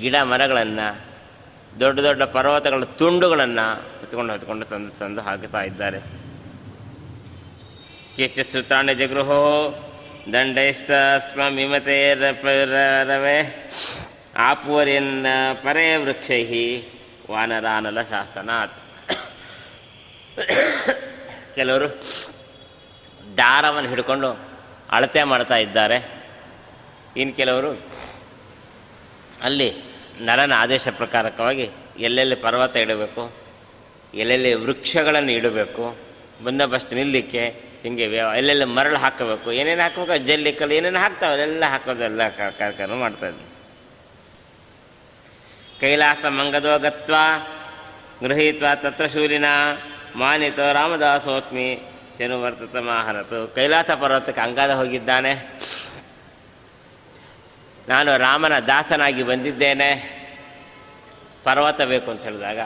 ಗಿಡ 0.00 0.14
ಮರಗಳನ್ನು, 0.22 1.00
ದೊಡ್ಡ 1.80 2.00
ದೊಡ್ಡ 2.00 2.22
ಪರ್ವತಗಳ 2.22 2.84
ತುಂಡುಗಳನ್ನು 2.84 3.74
ಹೊತ್ಕೊಂಡು 3.74 4.32
ಹೊತ್ಕೊಂಡು 4.32 4.66
ತಂದು 4.66 4.90
ತಂದು 4.90 5.20
ಹಾಕುತ್ತಾ 5.20 5.62
ಇದ್ದಾರೆ. 5.62 5.98
ಕೆಚ್ಚ 8.16 8.52
ಸುತಾಂಡ 8.52 8.90
ಜಗೃಹೋ 8.90 9.40
ದಂಡೈಸ್ತಸ್ಮಿಮತೆ 10.32 12.14
ರವೆ 12.14 13.68
ಆಪುವರಿಯನ್ನ 14.36 15.26
ಪರೇ 15.62 15.96
ವೃಕ್ಷೈ 15.96 16.82
ವಾನರಾನಲ 17.30 18.02
ಶಾಸನಾತ್. 18.02 18.83
ಕೆಲವರು 21.56 21.88
ದಾರವನ್ನು 23.36 23.88
ಹಿಡ್ಕೊಂಡು 23.90 24.28
ಅಳತೆ 24.90 25.22
ಮಾಡ್ತಾ 25.22 25.56
ಇದ್ದಾರೆ. 25.56 25.98
ಇನ್ನು 27.16 27.34
ಕೆಲವರು 27.34 27.70
ಅಲ್ಲಿ 29.42 29.68
ನರನ 30.20 30.52
ಆದೇಶ 30.52 30.88
ಪ್ರಕಾರಕವಾಗಿ 30.96 31.66
ಎಲ್ಲೆಲ್ಲಿ 31.98 32.36
ಪರ್ವತ 32.36 32.76
ಇಡಬೇಕು, 32.76 33.22
ಎಲ್ಲೆಲ್ಲಿ 34.14 34.54
ವೃಕ್ಷಗಳನ್ನು 34.54 35.32
ಇಡಬೇಕು, 35.32 35.84
ಬಂದೋಬಸ್ತ್ 36.44 36.92
ನಿಲ್ಲಿಕ್ಕೆ 36.94 37.44
ಹಿಂಗೆ 37.84 38.04
ಎಲ್ಲೆಲ್ಲಿ 38.40 38.64
ಮರಳು 38.64 38.98
ಹಾಕಬೇಕು, 38.98 39.52
ಏನೇನು 39.52 39.82
ಹಾಕಬೇಕು, 39.82 40.24
ಜಲ್ಲಿ 40.26 40.52
ಕಲ್ಲು 40.52 40.74
ಏನೇನು 40.74 40.98
ಹಾಕ್ತಾವೆ, 40.98 41.34
ಅದೆಲ್ಲ 41.34 41.64
ಹಾಕೋದೆಲ್ಲ 41.64 42.28
ಕಾರ್ಯಕ್ರಮ 42.58 43.00
ಮಾಡ್ತಾ 43.04 43.26
ಇದ್ವಿ 43.26 43.48
ಕೈಲಾಸ 45.80 46.24
ಮಂಗದೋ 46.24 46.78
ಗತ್ವ 46.78 47.14
ಗೃಹೀತ್ವ 48.22 48.66
ತತ್ರ 48.74 49.06
ಶೂಲಿನ 49.06 49.48
ಮಾನಿತೋ 50.16 50.72
ರಾಮದಾಸೋತ್ಮಿ 50.72 51.80
ಚೆನುವರ್ತತ 52.18 52.76
ಮಾಹರತು. 52.76 53.54
ಕೈಲಾಸ 53.54 53.90
ಪರ್ವತಕ್ಕೆ 53.90 54.40
ಅಂಗಾದ 54.40 54.70
ಹೋಗಿದ್ದಾನೆ. 54.70 55.32
ನಾನು 57.88 58.16
ರಾಮನ 58.16 58.58
ದಾಸನಾಗಿ 58.58 59.22
ಬಂದಿದ್ದೇನೆ. 59.22 59.90
ಪರ್ವತ 61.44 61.80
ಬೇಕು 61.80 62.10
ಅಂತ 62.10 62.22
ಹೇಳಿದಾಗ, 62.22 62.58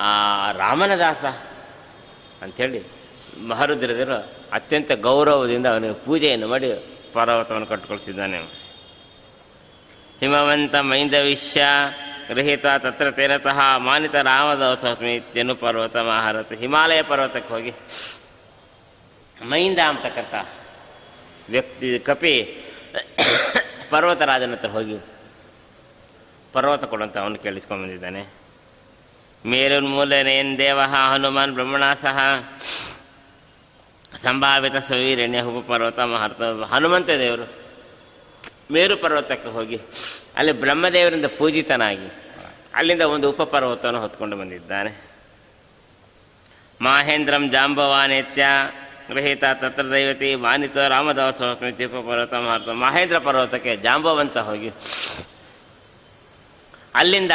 ಆ 0.00 0.10
ರಾಮನ 0.52 0.94
ದಾಸ 0.94 1.24
ಅಂಥೇಳಿ 2.42 2.82
ಮಹರುದ್ರದರು 3.48 4.32
ಅತ್ಯಂತ 4.52 4.92
ಗೌರವದಿಂದ 4.92 5.66
ಅವನಿಗೆ 5.66 5.94
ಪೂಜೆಯನ್ನು 5.94 6.48
ಮಾಡಿ 6.48 6.68
ಪರ್ವತವನ್ನು 7.12 7.66
ಕಟ್ಟಿಕೊಳ್ತಿದ್ದಾನೆ 7.66 8.38
ಹಿಮವಂತ 10.20 10.74
ಮೈಂದವಿಷ್ಯ 10.74 11.64
ಗೃಹೀತ 12.32 12.66
ತತ್ರ 12.78 13.10
ತೇನತಃ 13.10 13.76
ಮಾನಿತ 13.76 14.14
ರಾಮದಾಸೋಸ್ಮಿ 14.14 15.20
ತೆನು 15.34 15.54
ಪರ್ವತ 15.54 15.96
ಮಹಾರಥ 15.96 16.52
ಹಿಮಾಲಯ 16.52 17.02
ಪರ್ವತಕ್ಕೆ 17.02 17.54
ಹೋಗಿ. 17.54 17.72
ಮೈಂದ 19.44 19.78
ಅಂತಕ್ಕಂಥ 19.88 20.48
ವ್ಯಕ್ತಿ 21.50 21.98
ಕಪಿ 21.98 22.42
ಪರ್ವತರಾಜನ 23.90 24.52
ಹತ್ರ 24.52 24.68
ಹೋಗಿ. 24.68 24.98
ಪರ್ವತ 26.52 26.84
ಕೊಡಂತ 26.84 27.18
ಅವನು 27.18 27.36
ಕೇಳಿಸ್ಕೊಂಡು 27.36 27.84
ಬಂದಿದ್ದಾನೆ. 27.84 28.26
ಮೇರುನ್ಮೂಲನೇನ್ 29.46 30.58
ದೇವ 30.58 30.80
ಹನುಮಾನ್ 30.80 31.52
ಬ್ರಹ್ಮಣ 31.52 31.94
ಸಹ 31.94 32.18
ಸಂಭಾವಿತ 34.22 34.76
ಸವೀರಣ್ಯ 34.88 35.40
ಹುಬ್ಬ 35.40 35.72
ಪರ್ವತ 35.72 36.00
ಮಹಾರತ 36.00 36.42
ಹನುಮಂತ 36.42 37.10
ದೇವರು. 37.10 37.61
ಮೇರು 38.72 38.96
ಪರ್ವತಕ್ಕೆ 38.96 39.48
ಹೋಗಿ, 39.48 39.78
ಅಲ್ಲಿ 40.36 40.52
ಬ್ರಹ್ಮದೇವರಿಂದ 40.52 41.28
ಪೂಜಿತನಾಗಿ, 41.38 42.08
ಅಲ್ಲಿಂದ 42.74 43.04
ಒಂದು 43.14 43.26
ಉಪಪರ್ವತವನ್ನು 43.30 44.00
ಹೊತ್ಕೊಂಡು 44.00 44.36
ಬಂದಿದ್ದಾನೆ. 44.36 44.92
ಮಾಹೇಂದ್ರಂ 46.80 47.50
ಜಾಂಬವಾನೇತ್ಯ 47.50 48.44
ಗೃಹೀತ 49.08 49.44
ತತ್ರ 49.60 49.84
ದೈವತಿ 49.90 50.28
ಮಾನಿತ 50.34 50.76
ರಾಮದಾಸ 50.76 51.42
ಉಪ 51.84 51.96
ಪರ್ವತ 52.08 52.34
ಮಹಾತ್ಮ 52.34 52.72
ಮಹೇಂದ್ರ 52.72 53.18
ಪರ್ವತಕ್ಕೆ 53.18 53.76
ಜಾಂಬವಂತ 53.76 54.38
ಹೋಗಿ, 54.38 54.70
ಅಲ್ಲಿಂದ 56.94 57.34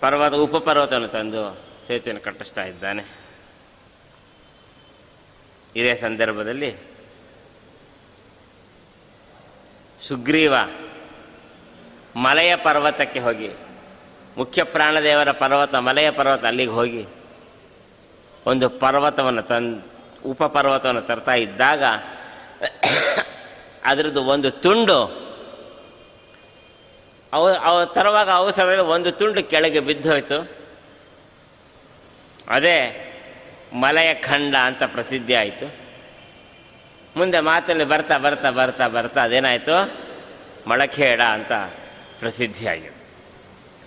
ಪರ್ವತ, 0.00 0.34
ಉಪಪರ್ವತವನ್ನು 0.34 1.08
ತಂದು 1.08 1.42
ಸೇತುವೆಯನ್ನು 1.86 2.22
ಕಟ್ಟಿಸ್ತಾ 2.24 2.62
ಇದ್ದಾನೆ. 2.64 3.02
ಇದೇ 5.76 5.92
ಸಂದರ್ಭದಲ್ಲಿ 5.96 6.93
ಸುಗ್ರೀವ 10.08 10.54
ಮಲೆಯ 12.16 12.56
ಪರ್ವತಕ್ಕೆ 12.56 13.20
ಹೋಗಿ, 13.20 13.48
ಮುಖ್ಯ 14.36 14.62
ಪ್ರಾಣದೇವರ 14.62 15.30
ಪರ್ವತ, 15.30 15.74
ಮಲೆಯ 15.74 16.10
ಪರ್ವತ 16.10 16.44
ಅಲ್ಲಿಗೆ 16.44 16.70
ಹೋಗಿ, 16.70 17.06
ಒಂದು 18.46 18.68
ಪರ್ವತವನ್ನು 18.68 19.42
ತನ್ 19.42 19.82
ಉಪಪರ್ವತವನ್ನು 20.26 21.00
ತರ್ತಾ 21.00 21.34
ಇದ್ದಾಗ, 21.34 21.84
ಅದರದ್ದು 23.84 24.24
ಒಂದು 24.24 24.50
ತುಂಡು, 24.50 25.24
ಅವ 27.32 27.52
ಅವ 27.52 27.84
ತರುವಾಗ 27.84 28.30
ಅವಸರದಲ್ಲಿ 28.30 28.82
ಒಂದು 28.82 29.12
ತುಂಡು 29.12 29.44
ಕೆಳಗೆ 29.44 29.80
ಬಿದ್ದೋಯ್ತು 29.80 30.50
ಅದೇ 32.48 32.76
ಮಲೆಯ 33.74 34.14
ಖಂಡ 34.14 34.54
ಅಂತ 34.54 34.82
ಪ್ರಸಿದ್ಧಿ 34.82 35.34
ಆಯಿತು 35.34 35.83
ಮುಂದೆ 37.16 37.40
ಮಾತಲ್ಲಿ 37.40 37.84
ಬರ್ತಾ 37.84 38.18
ಬರ್ತಾ 38.18 38.50
ಬರ್ತಾ 38.50 38.88
ಬರ್ತಾ 38.88 39.22
ಅದೇನಾಯಿತು? 39.22 39.90
ಮೊಳಖೇಡ 40.66 41.20
ಅಂತ 41.20 41.52
ಪ್ರಸಿದ್ಧಿಯಾಗಿದೆ. 42.18 43.08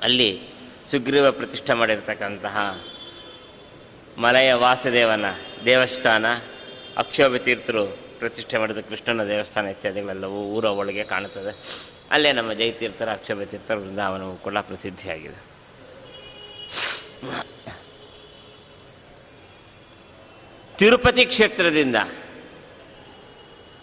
ಅಲ್ಲಿ 0.01 0.41
ಸುಗ್ರೀವ 0.91 1.31
ಪ್ರತಿಷ್ಠೆ 1.31 1.73
ಮಾಡಿರ್ತಕ್ಕಂತಹ 1.73 2.83
ಮಲಯ 4.17 4.53
ವಾಸುದೇವನ 4.53 5.25
ದೇವಸ್ಥಾನ 5.65 6.25
ಅಕ್ಷೋಭ 6.97 7.35
ತೀರ್ಥರು 7.35 7.85
ಪ್ರತಿಷ್ಠೆ 8.19 8.57
ಮಾಡಿದ 8.57 8.77
ಕೃಷ್ಣನ 8.77 9.27
ದೇವಸ್ಥಾನ 9.27 9.67
ಇತ್ಯಾದಿಗಳೆಲ್ಲವೂ 9.67 10.33
ಊರ 10.33 10.65
ಒಳಗೆ 10.65 11.03
ಕಾಣುತ್ತದೆ. 11.03 11.57
ಅಲ್ಲೇ 12.11 12.31
ನಮ್ಮ 12.31 12.53
ಜಯತೀರ್ಥರ 12.53 13.11
ಅಕ್ಷೋಭ 13.11 13.41
ತೀರ್ಥರ 13.41 13.75
ವೃಂದಾವನವು 13.75 14.35
ಕೂಡ 14.35 14.57
ಪ್ರಸಿದ್ಧಿಯಾಗಿದೆ. 14.57 15.47
ತಿರುಪತಿ 20.77 21.25
ಕ್ಷೇತ್ರದಿಂದ 21.25 21.95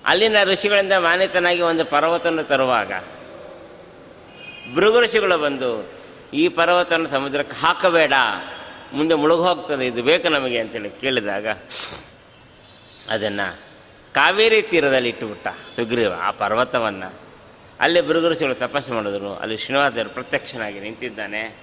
ಅಲ್ಲಿನ 0.06 0.36
ಋಷಿಗಳಿಂದ 0.44 0.92
ಮಾನ್ಯತನಾಗಿ 0.92 1.62
ಒಂದು 1.62 1.84
ಪರ್ವತವನ್ನು 1.84 2.44
ತರುವಾಗ 2.44 2.92
ಭೃಗು 4.74 5.00
ಋಷಿಗಳು 5.00 5.38
ಬಂದು, 5.38 5.92
ಈ 6.34 6.48
ಪರ್ವತವನ್ನು 6.48 7.08
ಸಮುದ್ರಕ್ಕೆ 7.08 7.56
ಹಾಕಬೇಡ, 7.56 8.12
ಮುಂದೆ 8.92 9.14
ಮುಳುಗೋಗ್ತದೆ 9.14 9.86
ಇದು 9.86 10.02
ಬೇಕು 10.02 10.28
ನಮಗೆ 10.28 10.58
ಅಂತೇಳಿ 10.58 10.90
ಕೇಳಿದಾಗ, 10.90 11.46
ಅದನ್ನು 13.08 13.58
ಕಾವೇರಿ 14.12 14.62
ತೀರದಲ್ಲಿ 14.62 15.08
ಇಟ್ಟುಬಿಟ್ಟ 15.08 15.48
ಸುಗ್ರೀವ 15.48 16.12
ಆ 16.20 16.30
ಪರ್ವತವನ್ನು. 16.30 17.14
ಅಲ್ಲಿ 17.80 18.08
ಭೃಗು 18.08 18.28
ಋಷಿಗಳು 18.28 18.54
ತಪಸ್ಸು 18.54 18.94
ಮಾಡಿದ್ರು, 18.94 19.34
ಅಲ್ಲಿ 19.34 19.56
ಶ್ರೀನಿವಾಸರು 19.56 20.08
ಪ್ರತ್ಯಕ್ಷನಾಗಿ 20.08 20.80
ನಿಂತಿದ್ದಾನೆ. 20.80 21.56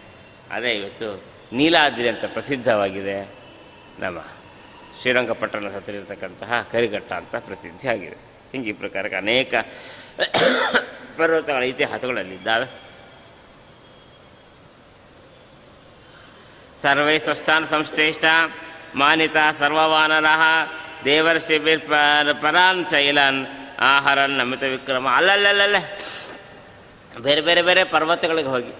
ಅದೇ 0.51 0.71
ಇವತ್ತು 0.71 1.23
ನೀಲಾದ್ರಿ 1.53 2.09
ಅಂತ 2.09 2.25
ಪ್ರಸಿದ್ಧವಾಗಿದೆ. 2.25 3.35
ನಮ್ಮ 3.99 4.19
ಶ್ರೀರಂಗಪಟ್ಟಣದ 5.01 5.75
ಹತ್ತಿರ 5.75 5.95
ಇರತಕ್ಕಂತಹ 5.95 6.67
ಕರಿಘಟ್ಟ 6.71 7.13
ಅಂತ 7.13 7.35
ಪ್ರಸಿದ್ಧಿಯಾಗಿದೆ. 7.35 8.30
ಹಿಂಗೆ 8.51 8.69
ಈ 8.69 8.73
ಪ್ರಕಾರಕ್ಕೆ 8.73 9.17
ಅನೇಕ 9.17 9.53
ಪರ್ವತಗಳ 11.17 11.63
ಇತಿಹಾಸಗಳಲ್ಲಿದ್ದಾವೆ. 11.63 12.65
ಸರ್ವೇ 16.81 17.19
ಸ್ವಸ್ಥಾನ 17.19 17.65
ಸಂಶ್ರೇಷ್ಠ 17.65 18.25
ಮಾನಿತ 18.95 19.35
ಸರ್ವವಾನರ 19.59 20.25
ದೇವರ್ಷಿ 21.05 21.57
ಪರಾನ್ 22.41 22.85
ಶೈಲನ್ 22.91 23.47
ಆಹಾರನ್ 23.79 24.31
ನಮಿತ 24.31 24.63
ವಿಕ್ರಮ. 24.63 25.07
ಅಲ್ಲಲ್ಲಲ್ಲ 25.09 25.77
ಬೇರೆ 27.19 27.41
ಬೇರೆ 27.41 27.61
ಬೇರೆ 27.61 27.83
ಪರ್ವತಗಳಿಗೆ 27.83 28.47
ಹೋಗಿ. 28.47 28.73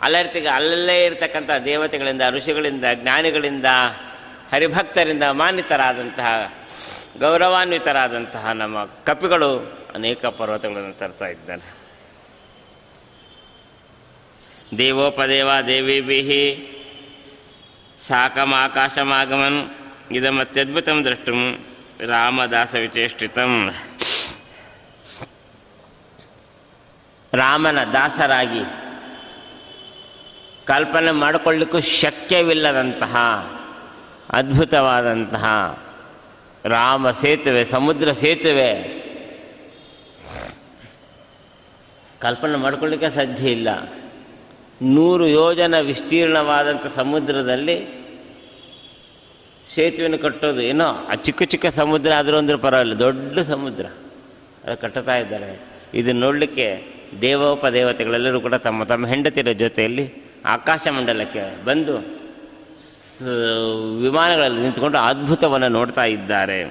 ಅಲ್ಲರ್ತಿಗ 0.00 0.46
ಅಲ್ಲಲ್ಲೇ 0.54 1.04
ಇರತಕ್ಕಂಥ 1.04 1.50
ದೇವತೆಗಳಿಂದ, 1.64 2.22
ಋಷಿಗಳಿಂದ, 2.30 2.84
ಜ್ಞಾನಿಗಳಿಂದ, 2.94 3.64
ಹರಿಭಕ್ತರಿಂದ 4.52 5.22
ಮಾನ್ಯತರಾದಂತಹ 5.30 6.52
ಗೌರವಾನ್ವಿತರಾದಂತಹ 7.18 8.50
ನಮ್ಮ 8.50 8.84
ಕಪಿಗಳು 8.84 9.58
ಅನೇಕ 9.94 10.26
ಪರ್ವತಗಳನ್ನು 10.26 10.98
ತರ್ತಾ 10.98 11.26
ಇದ್ದಾನೆ. 11.26 11.80
ದೇವೋಪದೇವ 14.78 15.48
ದೇವಿಭಿ 15.66 16.66
ಸಾಕಮಾಕಾಶಮಾಗಮನ್ 18.08 19.70
ಇದಮತ್ಯದ್ಭುತಂ 20.10 21.04
ದ್ರಷ್ಟುಂ 21.04 21.66
ರಾಮದಾಸ 22.06 22.74
ವಿಚೇಷ್ಟಿತಂ. 22.74 23.74
ರಾಮನ 27.32 27.84
ದಾಸರಾಗಿ 27.84 28.62
ಕಲ್ಪನೆ 30.66 31.10
ಮಾಡಿಕೊಳ್ಳಿಕ್ಕೂ 31.10 31.80
ಶಕ್ಯವಿಲ್ಲದಂತಹ 31.80 33.16
ಅದ್ಭುತವಾದಂತಹ 34.30 35.44
ರಾಮ 36.64 37.10
ಸೇತುವೆ, 37.10 37.64
ಸಮುದ್ರ 37.64 38.12
ಸೇತುವೆ. 38.12 39.00
ಕಲ್ಪನೆ 42.20 42.56
ಮಾಡ್ಕೊಳ್ಳಿಕ್ಕೆ 42.56 43.10
ಸಾಧ್ಯ 43.10 43.50
ಇಲ್ಲ. 43.50 43.68
ನೂರು 44.82 45.26
ಯೋಜನ 45.26 45.80
ವಿಸ್ತೀರ್ಣವಾದಂಥ 45.80 46.86
ಸಮುದ್ರದಲ್ಲಿ 46.94 47.86
ಸೇತುವೆಯನ್ನು 49.74 50.18
ಕಟ್ಟೋದು 50.18 50.60
ಏನೋ, 50.60 50.86
ಆ 50.86 51.14
ಚಿಕ್ಕ 51.14 51.42
ಚಿಕ್ಕ 51.42 51.66
ಸಮುದ್ರ 51.66 52.12
ಆದರೂ 52.12 52.36
ಅಂದ್ರೆ 52.36 52.56
ಪರವಾಗಿಲ್ಲ, 52.56 52.98
ದೊಡ್ಡ 52.98 53.38
ಸಮುದ್ರ. 53.38 53.86
ಅದು 54.64 54.76
ಕಟ್ಟುತ್ತಾ 54.76 55.16
ಇದ್ದಾರೆ. 55.16 55.60
ಇದನ್ನು 55.94 56.20
ನೋಡಲಿಕ್ಕೆ 56.20 56.84
ದೇವೋಪದೇವತೆಗಳೆಲ್ಲರೂ 57.20 58.40
ಕೂಡ 58.40 58.54
ತಮ್ಮ 58.54 58.84
ತಮ್ಮ 58.84 59.06
ಹೆಂಡತಿರ 59.06 59.52
ಜೊತೆಯಲ್ಲಿ 59.52 60.14
ಆಕಾಶ 60.44 60.88
ಮಂಡಲಕ್ಕೆ 60.88 61.64
ಬಂದು 61.64 62.19
ವಿಮಾನಗಳಲ್ಲಿ 64.00 64.60
ನಿಂತುಕೊಂಡು 64.60 64.98
ಅದ್ಭುತವನ್ನು 64.98 65.68
ನೋಡ್ತಾ 65.68 66.04
ಇದ್ದಾರೆ. 66.04 66.64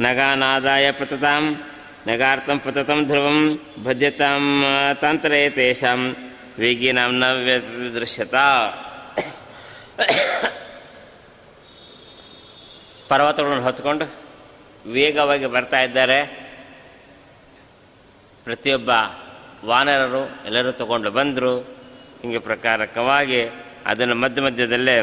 ನಗಾನಾದಾಯ 0.00 0.90
ಪ್ರತತಾಂ, 0.90 1.62
ನಗಾರ್ಥಂ 2.06 2.58
ಪ್ರತತಂ 2.58 3.06
ಧ್ರುವಂ 3.06 3.60
ಭಜ್ಯತಾಂ 3.84 4.64
ತಾಂತ್ರೇ 5.00 5.50
ತೇಷಾಂ 5.50 6.16
ವೇಗಿನಾಂ 6.58 7.12
ನ 7.14 7.24
ಪರ್ವತಗಳನ್ನು 13.08 13.62
ಹೊತ್ಕೊಂಡು 13.62 14.06
ವೇಗವಾಗಿ 14.90 15.46
ಬರ್ತಾ 15.46 15.80
ಇದ್ದಾರೆ. 15.80 16.24
ಪ್ರತಿಯೊಬ್ಬ 18.44 18.90
ವಾನರರು 19.64 20.24
ಎಲ್ಲರೂ 20.46 20.72
ತಗೊಂಡು 20.72 21.10
ಬಂದರು. 21.10 21.60
ಹಿಂಗೆ 22.22 22.38
ಪ್ರಕಾರಕವಾಗಿ 22.38 23.48
ಅದನ್ನು 23.86 24.14
ಮಧ್ಯ 24.14 24.42
ಮಧ್ಯದಲ್ಲೇ 24.42 24.96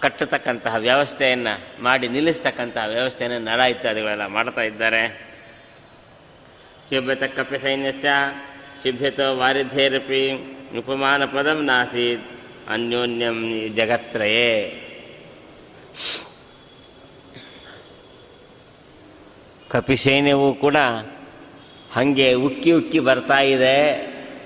ಕಟ್ಟತಕ್ಕಂತಹ 0.00 0.74
ವ್ಯವಸ್ಥೆಯನ್ನು 0.74 1.82
ಮಾಡಿ 1.82 2.08
ನಿಲ್ಲಿಸ್ತಕ್ಕಂತಹ 2.08 2.84
ವ್ಯವಸ್ಥೆಯನ್ನು 2.88 3.38
ನರ 3.38 3.60
ಇತ್ಯಾದಿಗಳೆಲ್ಲ 3.60 4.26
ಮಾಡ್ತಾ 4.26 4.62
ಇದ್ದಾರೆ. 4.62 5.02
ಶಿಭ್ಯತ 6.88 7.22
ಕಪಿ 7.36 7.58
ಸೈನ್ಯಸ್ಯ 7.58 8.08
ಶುಭ್ಯತ 8.82 9.20
ವಾರಿಧೇರಪಿ 9.20 10.22
ಉಪಮಾನ 10.78 11.24
ಪದಂ 11.24 11.64
ನಾಸೀತ್, 11.64 12.26
ಅನ್ಯೋನ್ಯಂ 12.68 13.38
ಜಗತ್ರಯೇ. 13.76 14.52
ಕಪಿಸೈನ್ಯವೂ 19.70 20.54
ಕೂಡ 20.54 20.76
ಹಾಗೆ 21.94 22.32
ಉಕ್ಕಿ 22.32 22.72
ಉಕ್ಕಿ 22.72 22.98
ಬರ್ತಾ 22.98 23.38
ಇದೆ 23.40 23.76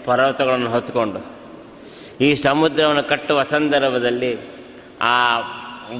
ಪರ್ವತಗಳನ್ನು 0.04 0.70
ಹೊತ್ಕೊಂಡು. 0.70 1.37
ಈ 2.26 2.28
ಸಮುದ್ರವನ್ನು 2.46 3.04
ಕಟ್ಟುವ 3.12 3.38
ಸಂದರ್ಭದಲ್ಲಿ 3.50 4.30
ಆ 5.10 5.14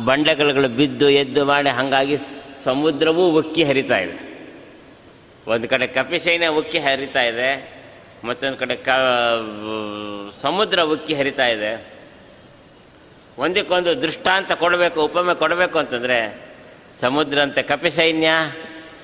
ಬಂಡೆಗಳು 0.08 0.68
ಬಿದ್ದು 0.80 1.08
ಎದ್ದು 1.22 1.42
ಮಾಡಿ 1.50 1.70
ಹಾಗಾಗಿ 1.78 2.16
ಸಮುದ್ರವೂ 2.64 3.24
ಉಕ್ಕಿ 3.40 3.62
ಹರಿತಾ 3.68 3.98
ಇದೆ. 4.04 4.16
ಒಂದು 5.54 5.66
ಕಡೆ 5.72 5.86
ಕಪಿಸೈನ್ಯ 5.98 6.48
ಉಕ್ಕಿ 6.60 6.78
ಹರಿತಾ 6.86 7.22
ಇದೆ, 7.30 7.50
ಮತ್ತೊಂದು 8.28 8.56
ಕಡೆ 8.62 8.76
ಕ 8.88 8.96
ಸಮುದ್ರ 10.42 10.78
ಉಕ್ಕಿ 10.94 11.14
ಹರಿತಾ 11.20 11.46
ಇದೆ. 11.54 11.72
ಒಂದಕ್ಕೊಂದು 13.44 13.90
ದೃಷ್ಟಾಂತ 14.02 14.50
ಕೊಡಬೇಕು, 14.62 14.98
ಉಪಮೆ 15.08 15.34
ಕೊಡಬೇಕು 15.42 15.76
ಅಂತಂದರೆ 15.82 16.18
ಸಮುದ್ರ 17.00 17.38
ಅಂತ 17.46 17.58
ಕಪಿ 17.70 17.90
ಸೈನ್ಯ 17.98 18.28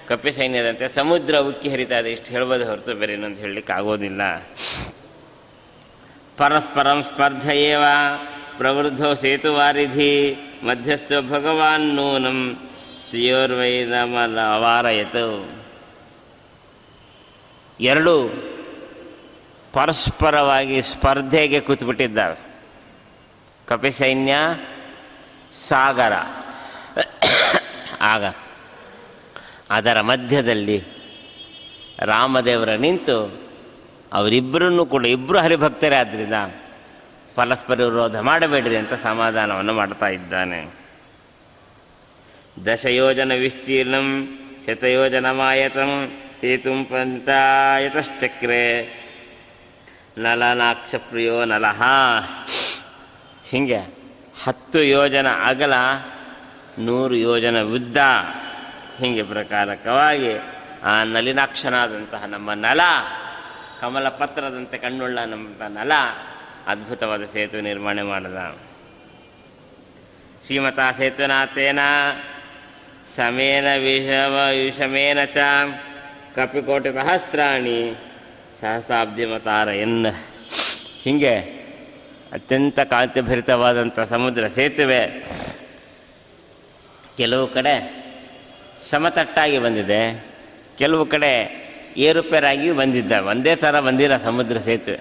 ಕಪಿ 0.08 0.30
ಸೈನ್ಯದಂತೆ 0.38 0.88
ಸಮುದ್ರ 1.00 1.34
ಉಕ್ಕಿ 1.50 1.68
ಹರಿತಾ 1.74 1.98
ಇದೆ. 2.02 2.10
ಇಷ್ಟು 2.16 2.30
ಹೇಳ್ಬೋದು 2.34 2.64
ಹೊರತು 2.70 2.94
ಬೇರೆ 3.02 3.12
ಇನ್ನೊಂದು 3.16 3.40
ಹೇಳಲಿಕ್ಕೆ 3.44 3.72
ಆಗೋದಿಲ್ಲ. 3.78 4.22
ಪರಸ್ಪರಂ 6.36 7.02
ಸ್ಪರ್ಧೆಯೇವ 7.02 7.82
ಪ್ರವೃದ್ಧೋ 8.58 9.14
ಸೇತುವಾರಿಧಿ 9.14 10.34
ಮಧ್ಯಸ್ಥೋ 10.62 11.22
ಭಗವಾನ್ 11.22 11.96
ನೂನಂ 11.96 12.68
ತಿಯೋರ್ವೈ 13.10 13.84
ನಮ 13.84 14.16
ಅವಾರಯತು 14.54 15.50
ಎರಡು 17.80 18.32
ಪರಸ್ಪರವಾಗಿ 19.72 20.82
ಸ್ಪರ್ಧೆಗೆ 20.82 21.60
ಕೂತ್ಬಿಟ್ಟಿದ್ದಾವೆ 21.60 22.36
ಕಪಿಸೈನ್ಯ, 23.66 24.34
ಸಾಗರ. 25.68 26.12
ಆಗ 28.00 28.24
ಅದರ 29.70 30.00
ಮಧ್ಯದಲ್ಲಿ 30.00 30.82
ರಾಮದೇವರ 31.98 32.74
ನಿಂತು 32.74 33.43
ಅವರಿಬ್ಬರನ್ನು 34.12 34.86
ಕೂಡ 34.86 35.06
ಇಬ್ಬರು 35.06 35.38
ಹರಿಭಕ್ತರೇ 35.38 35.96
ಆದ್ದರಿಂದ 35.96 36.34
ಪರಸ್ಪರ 37.34 37.84
ವಿರೋಧ 37.84 38.16
ಮಾಡಬೇಡ್ರಿ 38.16 38.76
ಅಂತ 38.76 38.92
ಸಮಾಧಾನವನ್ನು 39.02 39.72
ಮಾಡ್ತಾ 39.72 40.08
ಇದ್ದಾನೆ. 40.08 40.74
ದಶಯೋಜನ 42.66 43.32
ವಿಸ್ತೀರ್ಣಂ 43.34 44.38
ಶತಯೋಜನಮಾಯತಂ 44.66 46.12
ಸೇತುಂ 46.40 46.84
ಪಂಚಾಯತಶ್ಚಕ್ರೆ 46.84 48.64
ನಲನಾಕ್ಷ 50.18 50.94
ಪ್ರಿಯೋ 50.94 51.44
ನಲಹ 51.44 51.82
ಹೀಗೆ 53.50 53.78
ಹತ್ತು 54.44 54.82
ಯೋಜನ 54.82 55.26
ಅಗಲ, 55.46 55.72
ನೂರು 56.78 57.14
ಯೋಜನ 57.14 57.62
ಉದ್ದ, 57.62 57.96
ಹೀಗೆ 58.98 59.22
ಪ್ರಕಾರಕವಾಗಿ 59.22 60.36
ಆ 60.84 61.04
ನಲಿನಾಕ್ಷನಾದಂತಹ 61.04 62.24
ನಮ್ಮ 62.24 62.52
ನಲ 62.52 62.80
ಕಮಲ 63.80 64.08
ಪತ್ರದಂತೆ 64.08 64.78
ಕಣ್ಣುಳ್ಳ 64.78 65.18
ನಮ್ಮ 65.18 65.48
ನಲ 65.68 65.92
ಅದ್ಭುತವಾದ 66.66 67.24
ಸೇತುವೆ 67.24 67.62
ನಿರ್ಮಾಣ 67.62 68.02
ಮಾಡದ. 68.02 68.56
ಶ್ರೀಮತಾ 70.46 70.92
ಸೇತುನಾಥೇನ 70.92 71.78
ಸಮೇನ 73.16 73.64
ವಿಷಮ 73.74 74.36
ವಿಷಮೇನ 74.64 75.24
ಚ 75.24 75.38
ಕಪಿಕೋಟಿ 76.36 76.94
ಸಹಸ್ರಾಣಿ 76.94 77.96
ಸಹಸ್ರಾಬ್ಧಿಮತಾರ 78.60 79.68
ಎನ್ನ. 79.68 80.06
ಹೀಗೆ 81.02 81.34
ಅತ್ಯಂತ 82.32 82.80
ಕಾಂತಿಭರಿತವಾದಂಥ 82.80 84.00
ಸಮುದ್ರ 84.00 84.46
ಸೇತುವೆ 84.46 85.26
ಕೆಲವು 87.16 87.46
ಕಡೆ 87.48 88.04
ಸಮತಟ್ಟಾಗಿ 88.90 89.58
ಬಂದಿದೆ. 89.58 90.24
ಕೆಲವು 90.78 91.06
ಕಡೆ 91.06 91.63
ಏರುಪೇರಾಗಿಯೂ 91.96 92.74
ಬಂದಿದ್ದಾವೆ. 92.74 93.26
ಒಂದೇ 93.26 93.56
ಥರ 93.56 93.80
ಬಂದಿರ 93.80 94.16
ಸಮುದ್ರ 94.16 94.58
ಸೇತುವೆ. 94.58 94.96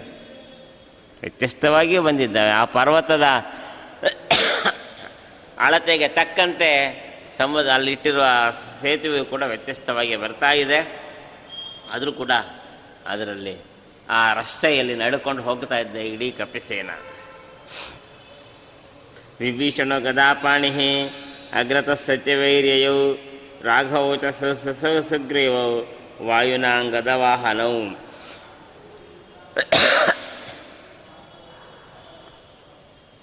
ವ್ಯತ್ಯಸ್ತವಾಗಿಯೂ 1.21 2.01
ಬಂದಿದ್ದಾವೆ. 2.01 2.49
ಆ 2.49 2.65
ಪರ್ವತದ 2.65 3.23
ಅಳತೆಗೆ 5.60 6.08
ತಕ್ಕಂತೆ 6.08 7.03
ಸಮುದ್ರ 7.38 7.69
ಅಲ್ಲಿಟ್ಟಿರುವ 7.69 8.25
ಸೇತುವೆ 8.82 9.23
ಕೂಡ 9.23 9.41
ವ್ಯತ್ಯಸ್ತವಾಗಿ 9.41 10.15
ಬರ್ತಾ 10.15 10.51
ಇದೆ. 10.51 11.03
ಆದರೂ 11.91 12.12
ಕೂಡ 12.12 12.32
ಅದರಲ್ಲಿ 13.08 13.58
ಆ 14.10 14.34
ರಸ್ತೆಯಲ್ಲಿ 14.34 14.95
ನಡ್ಕೊಂಡು 14.95 15.41
ಹೋಗ್ತಾ 15.41 15.77
ಇದ್ದ 15.77 15.95
ಇಡೀ 15.95 16.32
ಕಪಿಸೇನ. 16.32 16.89
ವಿಭೀಷಣ 19.39 19.97
ಗದಾಪಾಣಿ 19.97 20.69
ಅಗ್ರತ 21.53 21.89
ಸತ್ಯವೈರ್ಯಯೌ 21.89 23.13
ರಾಘವೋಚ 23.63 24.25
ಚ 24.25 24.43
ವಾಯುನಾಂಗದ 26.26 27.08
ವಾಹನವು. 27.08 28.00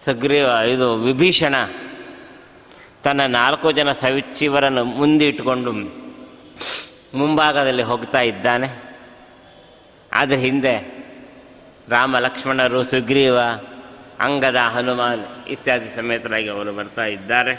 ಸಗ್ರೀವ 0.05 0.47
ಇದು 0.47 0.95
ವಿಭೀಷಣ 0.95 1.55
ತನ್ನ 3.05 3.27
ನಾಲ್ಕು 3.27 3.73
ಜನ 3.73 3.93
ಸವಿಚಿವರನ್ನು 3.93 4.85
ಮುಂದಿಟ್ಟುಕೊಂಡು 4.85 5.73
ಮುಂಭಾಗದಲ್ಲಿ 7.17 7.83
ಹೋಗ್ತಾ 7.83 8.21
ಇದ್ದಾನೆ. 8.21 8.69
ಆದರೆ 10.13 10.37
ಹಿಂದೆ 10.37 11.05
ರಾಮ, 11.89 12.19
ಲಕ್ಷ್ಮಣರು, 12.19 12.83
ಸುಗ್ರೀವ, 12.83 13.41
ಅಂಗದ 14.21 14.57
ಹನುಮಾನ್ 14.57 15.49
ಇತ್ಯಾದಿ 15.49 15.97
ಸಮೇತರಾಗಿ 15.97 16.49
ಅವರು 16.49 16.73
ಬರ್ತಾ 16.73 17.05
ಇದ್ದಾರೆ. 17.05 17.55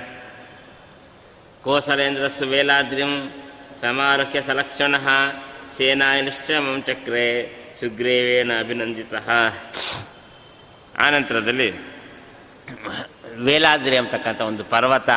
ಕೋಸಲೇಂದ್ರ 1.63 2.27
ಸುವೇಲಾದ್ರಿಂ 2.27 3.40
ಸಮಾರುಹ್ಯ 3.81 4.41
ಸಲಕ್ಷಣ 4.41 4.95
ಸೇನಾಯನಿಶ್ಚಮಂ 5.77 6.83
ಚಕ್ರೆ 6.87 7.25
ಸುಗ್ರೀವೇನ 7.79 8.51
ಅಭಿನಂದಿತ 8.59 9.13
ಆನಂತರದಲ್ಲಿ 10.97 11.69
ವೇಲಾದ್ರಿ 13.37 13.97
ಅಂತಕ್ಕಂಥ 13.97 14.41
ಒಂದು 14.41 14.63
ಪರ್ವತ, 14.63 15.09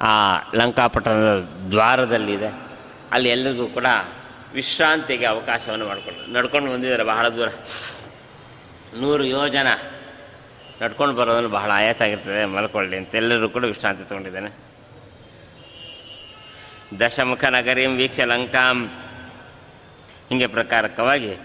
ಆ 0.00 0.12
ಲಂಕಾಪಟ್ಟಣದ 0.54 1.32
ದ್ವಾರದಲ್ಲಿದೆ. 1.70 2.50
ಅಲ್ಲಿ 3.12 3.28
ಎಲ್ಲರಿಗೂ 3.28 3.66
ಕೂಡ 3.66 3.86
ವಿಶ್ರಾಂತಿಗೆ 4.54 5.26
ಅವಕಾಶವನ್ನು 5.26 5.86
ಮಾಡಿಕೊಂಡು 5.86 6.32
ನಡ್ಕೊಂಡು 6.32 6.72
ಬಂದಿದ್ದಾರೆ 6.72 7.04
ಬಹಳ 7.04 7.28
ದೂರ. 7.28 7.48
ನೂರು 9.00 9.24
ಯೋಜನ 9.24 9.66
ನಡ್ಕೊಂಡು 10.82 11.14
ಬರೋದನ್ನು 11.14 11.48
ಬಹಳ 11.48 11.70
ಆಯಾಸ 11.70 12.02
ಆಗಿರ್ತದೆ 12.02 12.44
ಮಲ್ಕೊಳ್ಳಿ 12.44 12.96
ಅಂತ 12.96 13.14
ಎಲ್ಲರೂ 13.14 13.48
ಕೂಡ 13.48 13.64
ವಿಶ್ರಾಂತಿ 13.64 14.08
ತೊಗೊಂಡಿದ್ದಾನೆ. 14.08 14.65
ದಶಮುಖ 17.00 17.44
ನಗರೀಂ 17.44 17.96
ವೀಕ್ಷ 17.96 18.20
ಲಂಕಾಂ. 18.20 18.90
ಹೀಗೆ 20.30 20.46
ಪ್ರಕಾರಕವಾಗಿ 20.46 21.36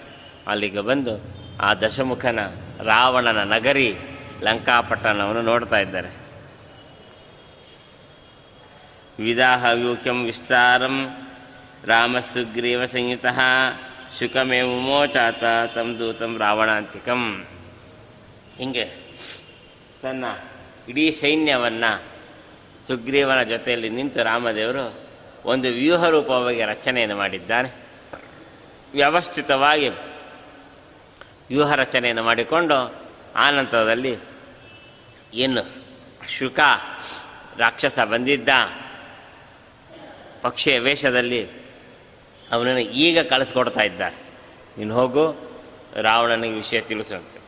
ಅಲ್ಲಿಗೆ 0.48 0.82
ಬಂದು 0.82 1.22
ಆ 1.62 1.74
ದಶಮುಖನ 1.74 2.40
ರಾವಣನ 2.84 3.54
ನಗರಿ 3.54 3.96
ಲಂಕಾಪಟ್ಟಣವನ್ನು 4.44 5.42
ನೋಡ್ತಾ 5.42 5.78
ಇದ್ದಾರೆ. 5.78 6.08
ವಿದಾಹ 9.24 9.66
ವ್ಯೂಖ್ಯಂ 9.66 10.26
ವಿಸ್ತಾರಂ 10.26 11.18
ರಾಮ 11.86 12.20
ಸುಗ್ರೀವ 12.20 12.86
ಸಂಯುತ 12.86 13.26
ಶುಕಮೇ 14.20 14.62
ಉಮೋಚಾತ 14.62 15.44
ತಂ 15.76 16.00
ದೂತಂ 16.00 16.38
ರಾವಣಾಂತಿಕಂ. 16.40 17.46
ಹಿಂಗೆ 18.58 18.86
ತನ್ನ 20.02 20.26
ಇಡೀ 20.90 21.12
ಸೈನ್ಯವನ್ನು 21.12 22.04
ಸುಗ್ರೀವನ 22.88 23.44
ಜೊತೆಯಲ್ಲಿ 23.44 23.90
ನಿಂತು 23.90 24.24
ರಾಮದೇವರು 24.24 25.01
ಒಂದು 25.46 25.68
ವ್ಯೂಹ 25.68 26.08
ರೂಪವಾಗಿ 26.08 26.64
ರಚನೆಯನ್ನು 26.64 27.18
ಮಾಡಿದ್ದಾನೆ. 27.18 27.72
ವ್ಯವಸ್ಥಿತವಾಗಿ 28.94 29.90
ವ್ಯೂಹ 31.50 31.74
ರಚನೆಯನ್ನು 31.74 32.24
ಮಾಡಿಕೊಂಡು 32.24 32.96
ಆನಂತರದಲ್ಲಿ 33.36 34.18
ಏನು 35.34 35.86
ಶುಕ 36.30 36.60
ರಾಕ್ಷಸ 37.58 38.00
ಬಂದಿದ್ದ 38.00 38.50
ಪಕ್ಷಿಯ 40.42 40.80
ವೇಷದಲ್ಲಿ 40.80 41.50
ಅವನನ್ನು 42.52 42.80
ಈಗ 42.80 43.20
ಕಳಿಸ್ಕೊಡ್ತಾ 43.20 43.82
ಇದ್ದಾರೆ. 43.82 44.16
ನೀನು 44.78 44.96
ಹೋಗು, 44.96 45.52
ರಾವಣನಿಗೆ 46.02 46.56
ವಿಷಯ 46.56 46.82
ತಿಳಿಸುವಂತೆ. 46.82 47.42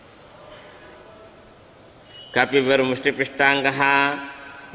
ಕಪಿಬರು 2.33 2.83
ಮುಷ್ಟಿಪಿಷ್ಟಾಂಗ 2.83 3.65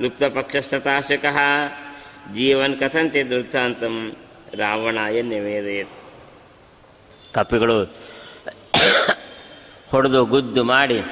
ಲುಪ್ತಪಕ್ಷಸ್ತತಾಶಕ 0.01 1.25
ಜೀವನ್ 2.35 2.81
ಕಥಂತೆ 2.81 3.23
ವೃತ್ತಾಂತಂ 3.23 4.17
ರಾವಣಾಯ 4.57 5.23
ನಿವೇದಯತ್. 5.23 5.91
ಕಪಿಗಳು 7.35 7.85
ಹೊಡೆದು 9.91 10.25
ಗುದ್ದು 10.25 10.65
ಮಾಡಿ 10.65 11.03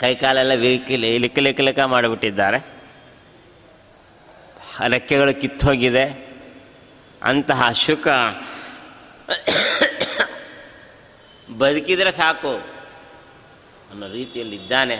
ಕೈಕಾಲೆಲ್ಲ 0.00 0.54
ವಿಲಿಕಿ 0.54 0.96
ಲಿಕ್ಕ 0.96 1.38
ಲಿಕ್ಕ 1.38 1.60
ಲಿಕ್ಕ 1.60 1.80
ಮಾಡಿಬಿಟ್ಟಿದ್ದಾರೆ. 1.80 2.58
ರೆಕ್ಕೆಗಳು 4.88 5.40
ಕಿತ್ತೋಗಿದೆ. 5.40 6.26
ಅಂತಹ 7.22 7.72
ಶುಕ 7.72 8.08
ಬದುಕಿದರೆ 11.58 12.12
ಸಾಕು 12.12 12.54
ಅನ್ನೋ 13.90 14.12
ರೀತಿಯಲ್ಲಿದ್ದಾನೆ. 14.12 14.96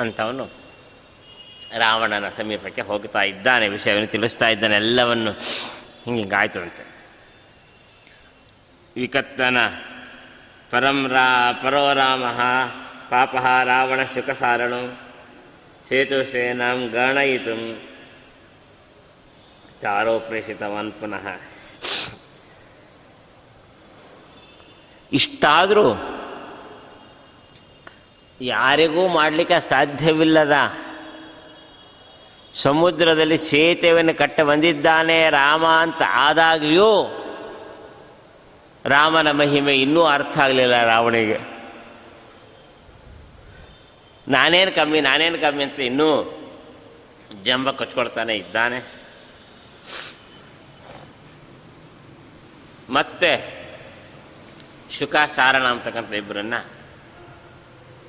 ಅಂಥವನು 0.00 0.44
ರಾವಣನ 1.78 2.28
ಸಮೀಪಕ್ಕೆ 2.28 2.82
ಹೋಗ್ತಾ 2.82 3.22
ಇದ್ದಾನೆ, 3.22 3.68
ವಿಷಯವನ್ನು 3.68 4.08
ತಿಳಿಸ್ತಾ 4.08 4.48
ಇದ್ದಾನೆ, 4.48 4.74
ಎಲ್ಲವನ್ನು 4.74 5.32
ಹಿಂಗಾಯ್ತು 6.04 6.60
ಅಂತೆ 6.60 6.84
ವಿಕತ್ತನ 8.96 9.58
ಪರಂ 10.70 11.08
ರಾ, 11.08 11.52
ಪರೋ 11.62 11.94
ರಾಮ, 11.94 12.24
ಪಾಪ 13.10 13.34
ರಾವಣ 13.64 14.00
ಶುಕಸಾರಣು 14.14 14.80
ಸೇತುಶ್ರೇನಾಂ 15.88 16.88
ಗಣಯಿತು. 16.88 17.54
ಚಾರೋ 19.82 20.18
ಪ್ರೇಷಿತವಾನ್ 20.18 20.92
ಪುನಃ. 20.92 21.26
ಇಷ್ಟಾದರೂ 25.12 25.84
ಯಾರಿಗೂ 28.40 29.08
ಮಾಡಲಿಕ್ಕೆ 29.08 29.60
ಸಾಧ್ಯವಿಲ್ಲದ 29.60 30.52
ಸಮುದ್ರದಲ್ಲಿ 32.54 33.38
ಸೇತುವೆಯನ್ನು 33.38 34.14
ಕಟ್ಟ 34.14 34.40
ಬಂದಿದ್ದಾನೆ 34.40 35.30
ರಾಮ 35.30 35.66
ಅಂತ 35.66 36.02
ಆದಾಗ್ಯೂ 36.06 37.16
ರಾಮನ 38.84 39.30
ಮಹಿಮೆ 39.30 39.74
ಇನ್ನೂ 39.80 40.02
ಅರ್ಥ 40.02 40.38
ಆಗಲಿಲ್ಲ 40.38 40.84
ರಾವಣಿಗೆ 40.84 41.38
ನಾನೇನು 44.28 44.70
ಕಮ್ಮಿ 44.70 45.00
ನಾನೇನು 45.00 45.38
ಕಮ್ಮಿ 45.38 45.64
ಅಂತ 45.64 45.80
ಇನ್ನೂ 45.80 46.36
ಜಂಬ 47.42 47.70
ಕೊಚ್ಕೊಳ್ತಾನೆ 47.70 48.36
ಇದ್ದಾನೆ. 48.36 48.84
ಮತ್ತೆ 52.90 53.60
ಶುಕ 54.90 55.16
ಸಾರಣ 55.16 55.66
ಅಂತಕ್ಕಂಥ 55.66 56.12
ಇಬ್ಬರನ್ನ 56.12 56.54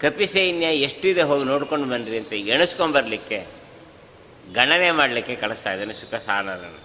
ಕಪಿ 0.02 0.26
ಸೈನ್ಯ 0.26 0.66
ಎಷ್ಟಿದೆ 0.66 1.22
ಹೋಗಿ 1.22 1.44
ನೋಡ್ಕೊಂಡು 1.44 1.90
ಬನ್ನಿರಿ 1.90 2.18
ಅಂತ 2.18 2.34
ಎಣಿಸ್ಕೊಂಬರ್ಲಿಕ್ಕೆ 2.34 3.48
ಗಣನೆ 4.54 4.92
ಮಾಡಲಿಕ್ಕೆ 4.92 5.36
ಕಳಿಸ್ತಾ 5.36 5.74
ಇದ್ದಾನೆ 5.74 5.94
ಸುಖ 5.94 6.16
ಸಾರಣನ 6.16 6.78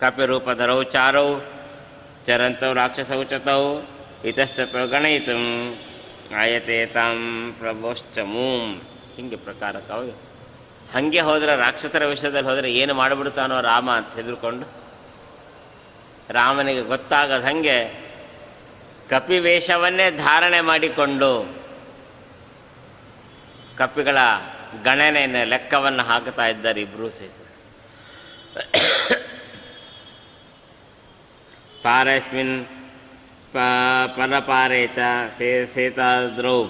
ಕಪಿ 0.00 0.26
ರೂಪಧರೌ 0.26 0.82
ಚಾರೌ, 0.82 1.40
ಚರಂತೌ 2.26 2.74
ಚತವು 2.96 3.24
ಚತೌ 3.24 3.80
ಇತಸ್ತತ್ವ 4.24 4.86
ಗಣಯಿತು, 4.86 5.36
ಆಯತೆ 6.36 6.86
ತಾಂ 6.86 7.54
ಪ್ರಭೋಶ್ಚ 7.58 8.18
ಮೂಂ 8.18 8.82
ಹಿಂಗೆ 9.16 9.36
ಪ್ರಕಾರಕವಾಗಿ 9.36 10.10
ಹಾಗೆ 10.92 11.20
ಹೋದರೆ 11.20 11.56
ರಾಕ್ಷಸರ 11.56 12.06
ವಿಷಯದಲ್ಲಿ 12.06 12.48
ಹೋದರೆ 12.48 12.74
ಏನು 12.74 12.94
ಮಾಡಿಬಿಡ್ತಾನೋ 12.94 13.60
ರಾಮ 13.60 13.90
ಅಂತ 13.90 14.14
ಹೆದರ್ಕೊಂಡು 14.14 14.66
ರಾಮನಿಗೆ 16.30 16.80
ಗೊತ್ತಾಗದ 16.80 17.44
ಹಾಗೆ 17.44 18.03
ಕಪಿವೇಷವನ್ನೇ 19.10 20.10
ಧಾರಣೆ 20.10 20.60
ಮಾಡಿಕೊಂಡು 20.60 21.30
ಕಪಿಗಳ 23.78 24.18
ಗಣನೆಯನ್ನು 24.84 25.48
ಲೆಕ್ಕವನ್ನು 25.48 26.02
ಹಾಕ್ತಾ 26.02 26.46
ಇದ್ದಾರೆ 26.46 26.80
ಇಬ್ಬರೂ 26.80 27.08
ಸಹಿತ. 27.08 27.40
ಪಾರಸ್ಮಿನ್ 31.82 32.64
ಪ 33.52 33.56
ಪರಪಾರೇತ 34.16 34.98
ಸೇ 35.38 35.66
ಸೇತಾದ್ರೌ 35.74 36.64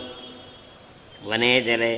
ವನೇ 1.28 1.60
ಜಲೆ 1.60 1.92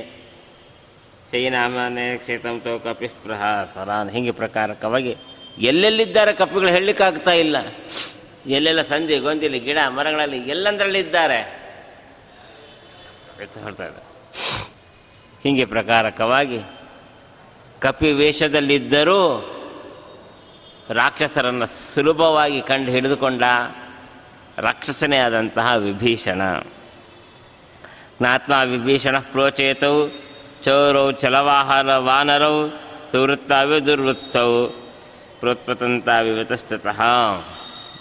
ಶೈನಾಮನೆ 1.31 2.17
ಕ್ಷೇತಂ 2.17 2.59
ತೋ 2.59 2.79
ಕಪಿಸ್ಪೃಹ 2.79 3.41
ಸ್ವರಾನ್. 3.73 4.09
ಹಿಂಗೆ 4.09 4.31
ಪ್ರಕಾರಕವಾಗಿ 4.31 5.17
ಎಲ್ಲೆಲ್ಲಿದ್ದಾರೆ 5.57 6.33
ಕಪಿಗಳು 6.33 6.71
ಹೇಳಲಿಕ್ಕಾಗ್ತಾ 6.71 7.31
ಇಲ್ಲ. 7.31 7.57
ಎಲ್ಲೆಲ್ಲ 8.45 8.81
ಸಂಧಿ 8.81 9.17
ಗೊಂದಿಲಿ 9.17 9.59
ಗಿಡ 9.59 9.77
ಮರಗಳಲ್ಲಿ 9.87 10.37
ಎಲ್ಲಂದ್ರಲ್ಲಿದ್ದಾರೆ 10.37 11.57
ಇದ್ದಾರೆ. 13.43 14.03
ಹೀಗೆ 15.43 15.65
ಪ್ರಕಾರಕವಾಗಿ 15.65 16.59
ಕಪಿ 17.79 18.11
ವೇಷದಲ್ಲಿದ್ದರೂ 18.11 19.53
ರಾಕ್ಷಸರನ್ನು 20.89 21.93
ಸುಲಭವಾಗಿ 21.93 22.61
ಕಂಡು 22.61 22.91
ಹಿಡಿದುಕೊಂಡ 22.91 23.43
ರಾಕ್ಷಸನೇ 24.57 25.17
ಆದಂತಹ 25.17 25.75
ವಿಭೀಷಣ. 25.75 26.41
ನಾತ್ಮ 28.21 28.53
ವಿಭೀಷಣ 28.65 29.19
ಪ್ರೋಚೇತವು 29.19 30.27
ಚೌರೌ 30.63 31.11
ಚಲವಾಹನ 31.11 31.95
ವಾನರೌ 31.97 32.69
ಸುವೃತ್ತವೇ 33.11 33.79
ದುರ್ವೃತ್ತೌ. 33.79 34.67
ಪ್ರೋತ್ಪತಂತ 35.39 36.07
ವಿವತಸ್ತತಃ 36.21 37.01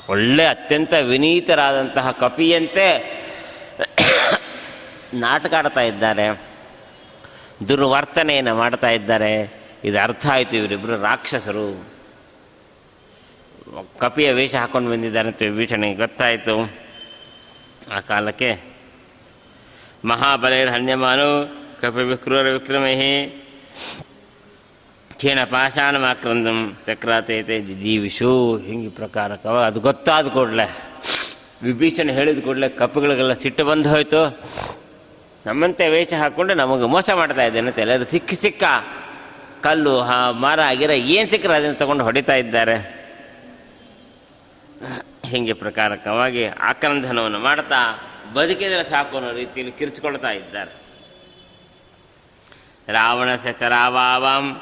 ಒಳ್ಳೆ, 0.09 0.47
ಅತ್ಯಂತ 0.47 0.95
ವಿನೀತರಾದಂತಹ 0.95 2.11
ಕಪಿಯಂತೆ 2.11 2.87
ನಾಟಕ 5.15 5.55
ಆಡ್ತಾ 5.55 5.81
ಇದ್ದಾರೆ. 5.81 6.41
ದುರ್ವರ್ತನೆಯನ್ನು 7.69 8.55
ಮಾಡ್ತಾ 8.55 8.91
ಇದ್ದಾರೆ. 8.91 9.33
ಇದು 9.85 10.03
ಅರ್ಥ 10.03 10.27
ಆಯಿತು 10.27 10.57
ಇವರಿಬ್ಬರು 10.57 11.03
ರಾಕ್ಷಸರು. 11.03 11.89
ಕಪಿಯ 13.99 14.33
ವೇಷ 14.33 14.55
ಹಾಕ್ಕೊಂಡು 14.55 14.91
ಬಂದಿದ್ದಾರೆ 14.91 15.29
ಅಂತ 15.29 15.43
ವಿಭೀಷಣಿಗೆ 15.43 15.97
ಗೊತ್ತಾಯಿತು. 15.97 16.73
ಆ 17.97 18.01
ಕಾಲಕ್ಕೆ 18.01 18.51
ಮಹಾಬಲೈರ್ 20.05 20.71
ಹನ್ಯಮಾನು 20.71 21.29
ಕಪಿ 21.81 22.03
ವಿಕ್ರೂರ 22.05 22.51
ವಿಕ್ರಮಹಿ 22.51 23.45
ಕ್ಷೀಣ 25.17 25.45
ಪಾಷಾಣಮಾಕ್ರಂದಂ 25.45 26.77
ಚಕ್ರಾತೈತೆ 26.87 27.61
ಜೀವಿಷು, 27.61 28.57
ಹಿಂಗೆ 28.57 28.89
ಪ್ರಕಾರಕವ. 28.89 29.59
ಅದು 29.59 29.81
ಗೊತ್ತಾದ 29.81 30.29
ಕೂಡಲೇ, 30.29 30.77
ವಿಭೀಷಣ 31.63 32.11
ಹೇಳಿದ 32.11 32.45
ಕೂಡಲೇ 32.45 32.69
ಕಪ್ಪುಗಳಿಗೆಲ್ಲ 32.69 33.33
ಸಿಟ್ಟು 33.33 33.65
ಬಂದು 33.65 33.89
ಹೋಯ್ತು. 33.89 34.41
ನಮ್ಮಂತೆ 35.47 35.89
ವೇಷ 35.89 36.13
ಹಾಕ್ಕೊಂಡು 36.13 36.55
ನಮಗೆ 36.55 36.87
ಮೋಸ 36.87 37.11
ಮಾಡ್ತಾ 37.15 37.45
ಇದ್ದೇನೆ 37.45 37.69
ಅಂತ 37.69 37.79
ಎಲ್ಲರೂ 37.79 38.05
ಸಿಕ್ಕ 38.05 38.35
ಸಿಕ್ಕ 38.35 38.65
ಕಲ್ಲು, 39.63 40.01
ಹಾ, 40.01 40.31
ಮರ, 40.31 40.61
ಗಿರ 40.73 40.91
ಏನು 40.91 41.31
ಸಿಕ್ಕರೆ 41.31 41.55
ಅದನ್ನು 41.55 41.75
ತಗೊಂಡು 41.75 42.05
ಹೊಡಿತಾ 42.05 42.35
ಇದ್ದಾರೆ. 42.35 42.97
ಹೀಗೆ 45.25 45.53
ಪ್ರಕಾರಕವಾಗಿ 45.53 46.47
ಆಕ್ರಂದನವನ್ನು 46.47 47.39
ಮಾಡ್ತಾ 47.39 48.03
ಬದುಕಿದ್ರೆ 48.35 48.83
ಸಾಕು 48.83 49.17
ಅನ್ನೋ 49.17 49.33
ರೀತಿಯಲ್ಲಿ 49.33 49.79
ಕಿರಿಚಿಕೊಳ್ತಾ 49.79 50.31
ಇದ್ದಾರೆ. 50.31 50.87
ರಾವಣ 52.93 53.37
ಸಚರಾವಾಂ 53.37 54.61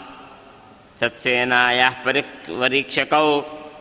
ಸತ್ಸೇನಾಯ 1.01 1.83
ಪರಿ 2.05 2.23
ಪರೀಕ್ಷಕೌ 2.61 3.27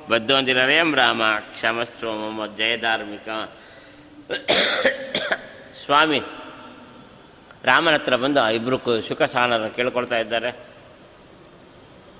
ಬದ್ದೋಂಜಿರಯಂ 0.10 0.96
ರಾಮ 0.96 1.22
ಕ್ಷಮಸ್ವ 1.40 2.48
ಜಯಧಾರ್ಮಿಕ 2.58 3.28
ಸ್ವಾಮಿ, 5.84 6.20
ರಾಮನ 7.64 7.94
ಹತ್ರ 7.94 8.16
ಬಂದು 8.16 8.42
ಇಬ್ಬರು 8.56 9.02
ಸುಖ 9.08 9.22
ಸಾಣನ 9.24 9.68
ಕೇಳ್ಕೊಳ್ತಾ 9.68 10.18
ಇದ್ದಾರೆ. 10.18 10.52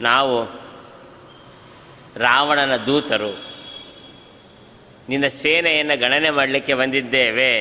ನಾವು 0.02 0.36
ರಾವಣನ 2.20 2.76
ದೂತರು, 2.78 3.32
ನಿನ್ನ 5.10 5.28
ಸೇನೆಯನ್ನು 5.28 6.00
ಗಣನೆ 6.00 6.30
ಮಾಡಲಿಕ್ಕೆ 6.30 6.74
ಬಂದಿದ್ದೇವೆ. 6.74 7.52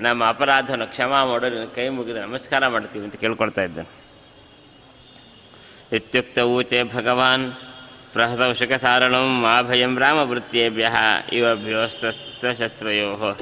ನಮ್ಮ 0.00 0.28
ಅಪರಾಧವನ್ನು 0.28 0.86
ಕ್ಷಮಾ 0.86 1.24
ಮಾಡೋ, 1.24 1.48
ನಿನ್ನ 1.48 1.68
ಕೈ 1.74 1.88
ಮುಗಿದು 1.88 2.20
ನಮಸ್ಕಾರ 2.20 2.66
ಮಾಡ್ತೀವಿ 2.68 3.04
ಅಂತ 3.04 3.16
ಕೇಳ್ಕೊಳ್ತಾ 3.16 3.62
ಇತ್ಯುಕ್ತ 5.92 6.38
ಊಚೆ 6.38 6.82
ಭಗವಾನ್ 6.82 7.52
ಪ್ರಹತೌ 8.12 8.52
ಶುಕಸಾರಣಂ 8.52 9.42
ಮಾ 9.42 9.62
ಭಯಂ 9.62 9.98
ರಾಮವೃತ್ತೇಭ್ಯ 9.98 10.88
ಇವಭ್ಯೋಸ್ತಸ್ತ್ರಯೋ 11.32 13.36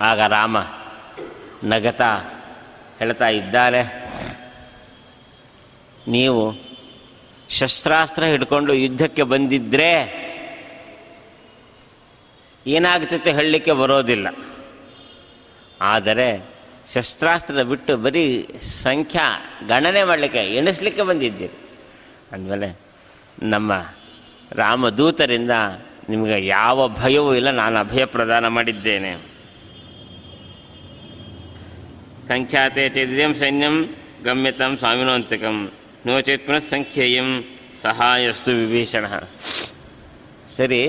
ಆಗ 0.00 0.20
ರಾಮ 0.20 0.56
ನಗತಾ 1.64 2.42
ಹೇಳ್ತಾ 2.98 3.28
ಇದ್ದಾರೆ 3.28 4.04
ನೀವು 6.08 6.64
ಶಸ್ತ್ರಾಸ್ತ್ರ 7.50 8.24
ಹಿಡ್ಕೊಂಡು 8.24 8.74
ಯುದ್ಧಕ್ಕೆ 8.74 9.22
ಬಂದಿದ್ದರೆ 9.22 10.24
ಏನಾಗ್ತಿತ್ತು 12.66 13.30
ಹೇಳಲಿಕ್ಕೆ 13.30 13.72
ಬರೋದಿಲ್ಲ. 13.72 14.28
ಆದರೆ 15.80 16.53
ಶಸ್ತ್ರಾಸ್ತ್ರ 16.92 17.62
ಬಿಟ್ಟು 17.62 17.96
ಬರೀ 17.96 18.48
ಸಂಖ್ಯಾ 18.60 19.42
ಗಣನೆ 19.68 20.04
ಮಾಡಲಿಕ್ಕೆ, 20.04 20.38
ಎಣಿಸ್ಲಿಕ್ಕೆ 20.38 21.02
ಬಂದಿದ್ದೀರಿ. 21.02 21.58
ಅಂದಮೇಲೆ 22.32 22.80
ನಮ್ಮ 23.42 23.72
ರಾಮದೂತರಿಂದ 24.52 25.50
ನಿಮಗೆ 26.08 26.46
ಯಾವ 26.46 26.88
ಭಯವೂ 26.88 27.34
ಇಲ್ಲ, 27.34 27.50
ನಾನು 27.50 27.78
ಅಭಯ 27.78 28.04
ಪ್ರದಾನ 28.04 28.48
ಮಾಡಿದ್ದೇನೆ. 28.48 29.16
ಸಂಖ್ಯಾತೆ 32.28 32.88
ಚೇದಿದೆಯಂ 32.88 33.34
ಸೈನ್ಯಂ 33.34 33.96
ಗಮ್ಯತಂ 34.24 34.76
ಸ್ವಾಮಿನೋಂತಕಂ, 34.76 35.72
ನೋ 36.06 36.20
ಚೇತ್ 36.20 36.46
ಪುನಃ 36.46 36.58
ಸಂಖ್ಯೆಯಂ 36.58 37.58
ಸಹಾಯಸ್ತು 37.82 38.50
ವಿಭೀಷಣ. 38.50 39.18
ಸರಿ, 40.56 40.82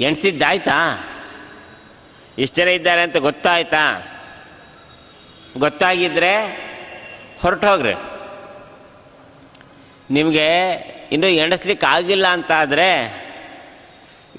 ಎಣಿಸಿದ್ದಾಯ್ತಾ? 0.00 1.04
ಇಷ್ಟರೇ 2.38 2.74
ಇದ್ದಾರೆ 2.74 3.02
ಅಂತ 3.02 3.16
ಗೊತ್ತಾಯ್ತಾ? 3.16 3.84
ಗೊತ್ತಾಗಿದ್ದರೆ 5.56 6.46
ಹೊರಟೋಗ್ರಿ 7.42 7.94
ನಿಮಗೆ 10.10 10.46
ಇನ್ನೂ 11.12 11.26
ಎಣಿಸ್ಲಿಕ್ಕೆ 11.26 11.86
ಆಗಿಲ್ಲ 11.86 12.26
ಅಂತಾದರೆ 12.26 13.18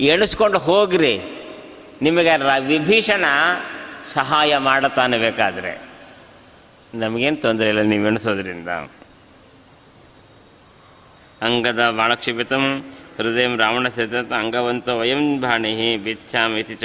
ಎಣಿಸ್ಕೊಂಡು 0.02 0.60
ಹೋಗ್ರಿ. 0.60 1.22
ನಿಮಗೆ 2.02 2.30
ವಿಭೀಷಣ 2.60 3.26
ಸಹಾಯ 4.14 4.58
ಮಾಡತಾನೆ 4.58 5.18
ಬೇಕಾದರೆ. 5.18 5.82
ನಮಗೇನು 6.96 7.38
ತೊಂದರೆ 7.38 7.70
ಇಲ್ಲ 7.70 7.82
ನೀವು 7.82 8.08
ಎಣಿಸೋದ್ರಿಂದ. 8.08 8.68
ಅಂಗದ 11.42 11.90
ಬಾಣಕ್ಷಿಪಿತಂ, 11.90 12.94
ಹೃದಯ 13.18 13.56
ರಾವಣ 13.56 13.88
ಸೇತ 13.88 14.34
ಅಂಗವಂತ 14.34 14.90
ವಯಂ 14.90 15.42
ಭಾಣಿ 15.42 15.98
ಬಿಚ್ಚಾಮ್ 15.98 16.58
ಇತಿ 16.58 16.76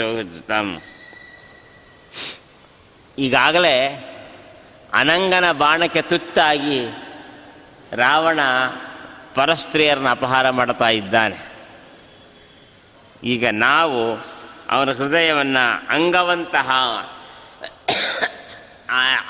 ಈಗಾಗಲೇ 3.19 4.11
ಅನಂಗನ 4.95 5.47
ಬಾಣಕ್ಕೆ 5.53 6.03
ತುತ್ತಾಗಿ 6.03 6.79
ರಾವಣ 7.97 8.41
ಪರಸ್ತ್ರೀಯರನ್ನು 9.35 10.09
ಅಪಹಾರ 10.09 10.51
ಮಾಡ್ತಾ 10.51 10.89
ಇದ್ದಾನೆ. 10.89 11.39
ಈಗ 13.25 13.45
ನಾವು 13.53 14.01
ಅವನ 14.71 14.91
ಹೃದಯವನ್ನು 14.93 15.65
ಅಂಗವಂತಹ 15.95 16.71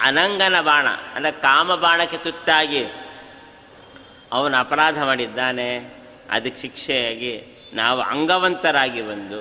ಅನಂಗನ 0.07 0.61
ಬಾಣ, 0.61 0.87
ಅಂದರೆ 1.15 1.33
ಕಾಮ 1.33 1.75
ಬಾಣಕ್ಕೆ 1.75 2.17
ತುತ್ತಾಗಿ 2.17 2.85
ಅವನು 4.33 4.57
ಅಪರಾಧ 4.57 4.99
ಮಾಡಿದ್ದಾನೆ. 5.03 5.69
ಅದಕ್ಕೆ 6.31 6.61
ಶಿಕ್ಷೆಯಾಗಿ 6.61 7.35
ನಾವು 7.75 8.01
ಅಂಗವಂತರಾಗಿ 8.01 9.03
ಬಂದು 9.03 9.41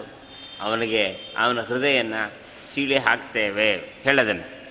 ಅವನಿಗೆ 0.61 1.03
ಅವನ 1.39 1.61
ಹೃದಯನ 1.61 2.15
ಸೀಳಿ 2.69 2.97
ಹಾಕ್ತೇವೆ. 2.97 3.69
ಹೇಳದನು. 4.03 4.62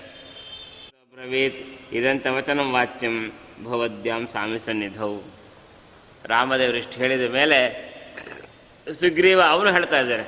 ಬ್ರವೀತ್ 1.14 1.58
ಇದಂತ 1.94 2.26
ವಚನಂ 2.26 2.72
ವಾಚ್ಯಂ 2.72 3.32
ಭವದ್ಯಾಂ 3.64 4.26
ಸ್ವಾಮಿ 4.26 4.58
ಸನ್ನಿಧೌ. 4.58 5.18
ರಾಮದೇವರು 6.24 6.78
ಹೇಳಿದ 6.78 7.32
ಮೇಲೆ 7.32 7.58
ಸುಗ್ರೀವ 9.00 9.42
ಅವನು 9.42 9.72
ಹೇಳ್ತಾ 9.72 9.98
ಇದ್ದಾರೆ. 10.00 10.24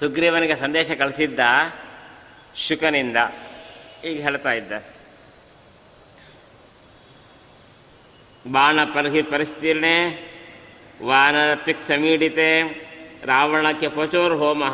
ಸುಗ್ರೀವನಿಗೆ 0.00 0.56
ಸಂದೇಶ 0.56 0.90
ಕಳಿಸಿದ್ದ 0.90 1.40
ಶುಕನಿಂದ 2.56 3.16
ಈಗ 4.04 4.22
ಹೇಳ್ತಾ 4.22 4.52
ಇದ್ದ. 4.52 4.72
ಬಾಣ 8.52 8.84
ಪರಿಹಿ 8.84 9.22
ಪರಿಸ್ತೀರ್ಣೆ 9.22 9.96
ವಾನರ 11.06 11.54
ತ್ವಿಕ್ 11.54 11.88
ಸಮೀಡಿತೆ, 11.88 12.50
ರಾವಣಕ್ಕೆ 13.24 13.88
ಪಚೋರ್ 13.88 14.34
ಹೋಮ 14.34 14.64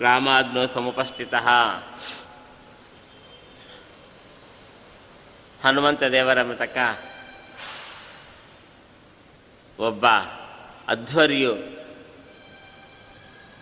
ರಾಮಾಗ್ನೋ 0.00 0.66
ಸಮುಪಸ್ಥಿತ. 0.66 1.34
ಹನುಮಂತ 5.64 6.02
ದೇವರ 6.02 6.42
ಮೃತಕ. 6.42 6.98
ಒಬ್ಬ 9.78 10.06
ಅಧ್ವರ್ಯು 10.88 11.56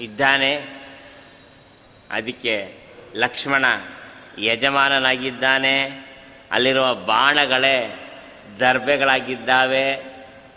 ಇದ್ದಾನೆ. 0.01 0.55
ಅದಕ್ಕೆ 2.11 2.79
ಲಕ್ಷ್ಮಣ 3.15 3.65
ಯಜಮಾನನಾಗಿದ್ದಾನೆ. 4.39 5.85
ಅಲ್ಲಿರುವ 6.53 6.95
ಬಾಣಗಳೇ 6.95 8.09
ದರ್ಬೆಗಳಾಗಿದ್ದಾವೆ 8.61 9.97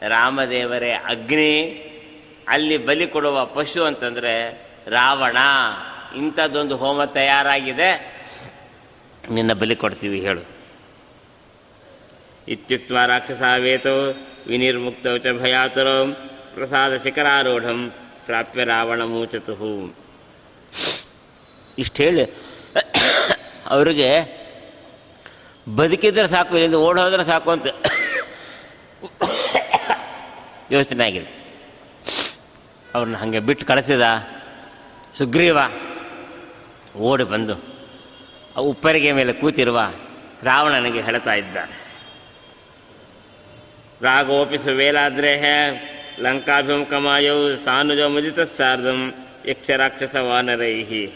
ರಾಮದೇವರೇ 0.01 0.91
ಅಗ್ನಿ. 0.91 1.61
ಅಲ್ಲಿ 2.47 2.77
ಬಲಿ 2.77 3.07
ಕೊಡುವ 3.07 3.45
ಪಶು 3.45 3.83
ಅಂತಂದರೆ 3.83 4.61
ರಾವಣ. 4.87 5.37
ಇಂಥದ್ದೊಂದು 6.15 6.77
ಹೋಮ 6.77 7.03
ತಯಾರಾಗಿದೆ. 7.03 8.17
ನಿನ್ನ 9.29 9.53
ಬಲಿ 9.53 9.75
ಕೊಡ್ತೀವಿ 9.75 10.19
ಹೇಳು. 10.19 10.54
ಇತ್ಯುಕ್ತ 12.47 12.91
ರಾಕ್ಷಸಾವೇತೋ 12.91 14.13
ವಿನಿರ್ಮುಕ್ತೌ 14.47 15.17
ಚ 15.17 15.27
ಭಯಾತುರೋ 15.41 16.13
ಪ್ರಸಾದ 16.55 16.97
ಶಿಖರಾರೂಢಂ 16.97 17.91
ಪ್ರಾಪ್ಯ 18.25 18.63
ರಾವಣ 18.63 19.01
ಮೂಚತು 19.03 19.95
ಇಷ್ಟು 21.77 22.03
ಹೇಳಿ. 22.03 22.23
ಅವರಿಗೆ 23.65 24.09
ಬದುಕಿದ್ರೆ 25.75 26.27
ಸಾಕು 26.27 26.53
ಇಲ್ಲಿಂದ 26.53 26.73
ಓಡ್ 26.73 26.99
ಹೋದ್ರೆ 26.99 27.25
ಸಾಕು 27.25 27.51
ಅಂತ 27.51 27.67
ಯೋಚನೆ 30.71 31.05
ಆಗಿದೆ. 31.05 31.29
ಅವ್ರನ್ನ 32.95 33.17
ಹಾಗೆ 33.17 33.39
ಬಿಟ್ಟು 33.39 33.65
ಕಳಿಸಿದ 33.65 34.01
ಸುಗ್ರೀವ 35.17 35.57
ಓಡಿ 36.97 37.23
ಬಂದು 37.23 37.55
ಉಪ್ಪರಿಗೆ 38.59 39.11
ಮೇಲೆ 39.11 39.33
ಕೂತಿರುವ 39.33 39.81
ರಾವಣನಿಗೆ 40.43 41.01
ಹೇಳ್ತಾ 41.01 41.33
ಇದ್ದ. 41.33 41.57
ರಾಗೋಪಿ 44.01 44.57
ಸುವೇಲಾದ್ರೇಹ 44.57 45.43
ಲಂಕಾಭಿಮುಖಮಾಯೌ 46.19 47.55
ಸಾನುಜ 47.65 48.01
ಮುದಿತ 48.01 48.39
ಸಾರ್ಧಂ 48.39 49.13
ಯಕ್ಷರಾಕ್ಷಸ 49.45 50.15
ವಾನರೈಹಿ 50.15 51.13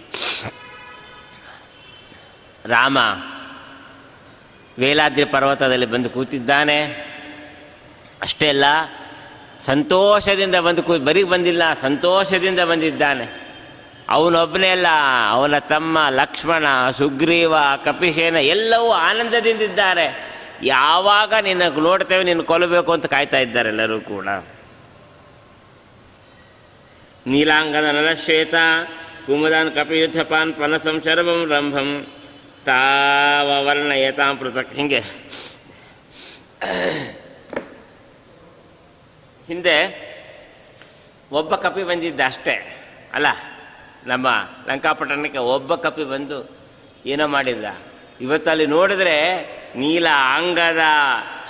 ರಾಮ 2.65 2.97
ವೇಲಾದ್ರಿ 4.79 5.23
ಪರ್ವತದಲ್ಲಿ 5.23 5.85
ಬಂದು 5.85 6.09
ಕೂತಿದ್ದಾನೆ. 6.09 7.09
ಅಷ್ಟೇ 8.21 8.49
ಅಲ್ಲ, 8.49 8.63
ಸಂತೋಷದಿಂದ 9.65 10.55
ಬಂದು 10.55 10.83
ಕೂ, 10.83 10.97
ಬರೀ 10.97 11.23
ಬಂದಿಲ್ಲ, 11.23 11.73
ಸಂತೋಷದಿಂದ 11.81 12.59
ಬಂದಿದ್ದಾನೆ. 12.59 13.25
ಅವನೊಬ್ಬನೇ 14.09 14.69
ಅಲ್ಲ, 14.69 14.87
ಅವನ 15.29 15.57
ತಮ್ಮ 15.57 15.99
ಲಕ್ಷ್ಮಣ, 16.09 16.65
ಸುಗ್ರೀವ 16.97 17.55
ಕಪಿಸೇನ 17.85 18.35
ಎಲ್ಲವೂ 18.35 18.91
ಆನಂದದಿಂದಿದ್ದಾರೆ. 18.91 20.28
ಯಾವಾಗ 20.63 21.33
ನಿನ್ನ 21.41 21.67
ನೋಡ್ತೇವೆ, 21.67 22.23
ನಿನ್ನ 22.23 22.41
ಕೊಲ್ಲಬೇಕು 22.41 22.91
ಅಂತ 22.91 23.05
ಕಾಯ್ತಾ 23.05 23.37
ಇದ್ದಾರೆ 23.37 23.69
ಎಲ್ಲರೂ 23.69 24.01
ಕೂಡ. 24.01 24.27
ನೀಲಾಂಗದ 27.27 27.83
ನಲಶ್ವೇತ, 27.83 28.53
ಕುಮುದಾನ್ 29.25 29.71
ಕಪಿಯುಥಪಾನ್ 29.71 30.53
ಪನಸಂ 30.53 31.01
ಶರಭಂ 31.01 31.49
ರಂಭಂ 31.49 32.07
ತಾವರ್ಣಯತಾಂ 32.65 34.37
ಪೃಥಕ್. 34.37 34.73
ಹಿಂಗೆ. 34.73 34.99
ಹಿಂದೆ 39.47 40.09
ಒಬ್ಬ 41.31 41.55
ಕಪಿ 41.55 41.83
ಬಂದಿದ್ದ 41.83 42.19
ಅಷ್ಟೇ. 42.25 42.85
ಅಲ್ಲ, 43.13 43.27
ನಮ್ಮ 44.05 44.27
ಲಂಕಾಪಟ್ಟಣಕ್ಕೆ 44.67 45.37
ಒಬ್ಬ 45.37 45.75
ಕಪಿ 45.75 46.03
ಬಂದು 46.03 46.49
ಏನೋ 47.05 47.27
ಮಾಡಿಲ್ಲ 47.27 47.65
ಇವತ್ತಲ್ಲಿ 48.21 48.65
ನೋಡಿದ್ರೆ 48.65 49.58
ನೀಲ, 49.75 50.07
ಅಂಗದ, 50.07 50.79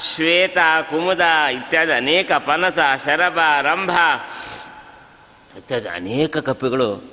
ಶ್ವೇತ, 0.04 0.58
ಕುಮುದ 0.90 1.20
ಇತ್ಯಾದಿ 1.52 1.92
ಅನೇಕ 1.92 2.32
ಪನಸ, 2.32 2.80
ಶರಭ, 3.06 3.40
ರಂಭ 3.62 3.90
ಇತ್ಯಾದಿ 5.58 5.88
ಅನೇಕ 5.88 6.38
ಕಪಿಗಳು 6.38 7.04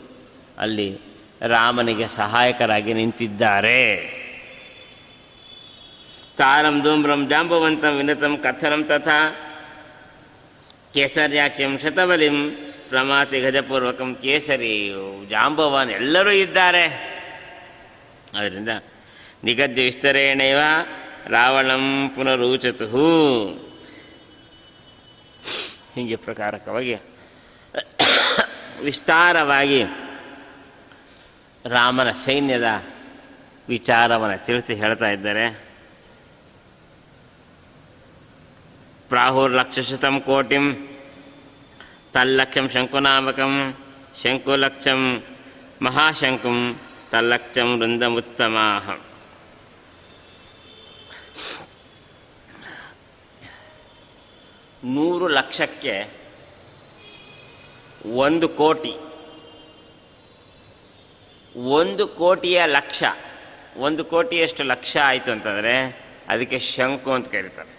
ಅಲ್ಲಿ 0.59 1.01
ರಾಮನಿಗೆ 1.43 2.09
ಸಹಾಯಕರಾಗಿ 2.09 2.95
ನಿಂತಿದ್ದಾರೆ. 2.95 3.97
ತಾರಂ, 6.37 6.83
ಧೂಮ್ರಂ, 6.83 7.29
ಜಾಂಬುವಂತಂ, 7.29 7.97
ವಿನತಂ 7.97 8.37
ಕಥನಂ 8.37 8.85
ತಥಾ 8.85 9.31
ಕೇಸರ್ಯಾಕ್ಯಂ, 10.95 11.79
ಶತಬಲಿಂ, 11.79 12.51
ಪ್ರಮಾತಿ 12.89 13.41
ಗಜಪೂರ್ವಕಂ, 13.41 14.15
ಕೇಸರಿ, 14.15 14.95
ಜಾಂಬವನ್ 15.31 15.91
ಎಲ್ಲರೂ 15.91 16.31
ಇದ್ದಾರೆ. 16.31 16.87
ಅದರಿಂದ 18.39 18.69
ನಿಗದ್ಯ 19.45 19.83
ವಿಸ್ತರೇಣೇವ 19.83 20.59
ರಾವಣಂ 21.27 22.13
ಪುನರೂಚತು. 22.15 22.87
ಹೀಗೆ 25.95 26.17
ಪ್ರಕಾರಕವಾಗಿ 26.17 26.95
ವಿಸ್ತಾರವಾಗಿ 28.83 29.83
ರಾಮನ 31.71 32.11
ಸೈನ್ಯದ 32.11 32.69
ವಿಚಾರವನ್ನು 33.69 34.47
ತಿಳಿಸಿ 34.47 34.75
ಹೇಳ್ತಾ 34.75 35.11
ಇದ್ದಾರೆ. 35.11 35.47
ಪ್ರಾಹುರ್ಲಕ್ಷಶತಂ 39.09 40.21
ಕೋಟಿಂ, 40.21 40.65
ತಲ್ಲಕ್ಷಂ 42.13 42.69
ಶಂಕುನಾಮಕಂ, 42.69 43.75
ಶಂಕುಲಕ್ಷಂ 44.23 45.23
ಮಹಾಶಂಕುಂ, 45.83 46.81
ತಲ್ಲಕ್ಷಂ 47.11 47.79
ವೃಂದಮುತ್ತಮಾ 47.79 48.69
ನೂರು 54.85 55.29
ಲಕ್ಷಕ್ಕೆ 55.29 56.09
ಒಂದು 58.15 58.49
ಕೋಟಿ. 58.49 58.95
ಒಂದು 61.61 62.09
ಕೋಟಿಯ 62.09 62.63
ಲಕ್ಷ. 62.67 63.05
ಒಂದು 63.77 64.05
ಕೋಟಿಯಷ್ಟು 64.05 64.65
ಲಕ್ಷ 64.65 64.97
ಆಯಿತು 65.05 65.33
ಅಂತಂದರೆ 65.33 66.05
ಅದಕ್ಕೆ 66.29 66.59
ಶಂಕು 66.59 67.13
ಅಂತ 67.13 67.29
ಕರೀತಾರೆ. 67.29 67.77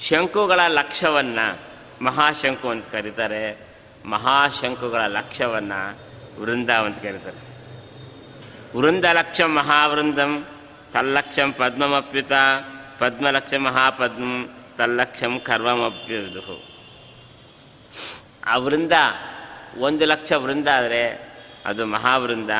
ಶಂಕುಗಳ 0.00 0.60
ಲಕ್ಷವನ್ನು 0.68 1.58
ಮಹಾಶಂಕು 2.04 2.68
ಅಂತ 2.68 2.88
ಕರೀತಾರೆ. 2.92 3.66
ಮಹಾಶಂಕುಗಳ 4.04 5.00
ಲಕ್ಷವನ್ನು 5.00 5.98
ವೃಂದ 6.40 6.70
ಅಂತ 6.70 7.02
ಕರೀತಾರೆ. 7.02 7.52
ವೃಂದಲಕ್ಷಂ 8.78 9.54
ಮಹಾವೃಂದಂ, 9.54 10.46
ತಲ್ಲಕ್ಷಂ 10.92 11.52
ಪದ್ಮಮಪ್ಯುತ, 11.52 12.32
ಪದ್ಮಲಕ್ಷ 12.98 13.54
ಮಹಾಪದ್ಮಂ 13.54 14.50
ತಲ್ಲಕ್ಷಂ 14.78 15.40
ಕರ್ವಮಪ್ಯುದು 15.40 16.64
ಆ 18.46 18.56
ವೃಂದ 18.56 18.92
ಒಂದು 19.78 20.04
ಲಕ್ಷ 20.06 20.32
ವೃಂದ 20.32 20.68
ಆದರೆ 20.68 21.32
ಅದು 21.66 21.86
ಮಹಾವೃಂದ 21.86 22.50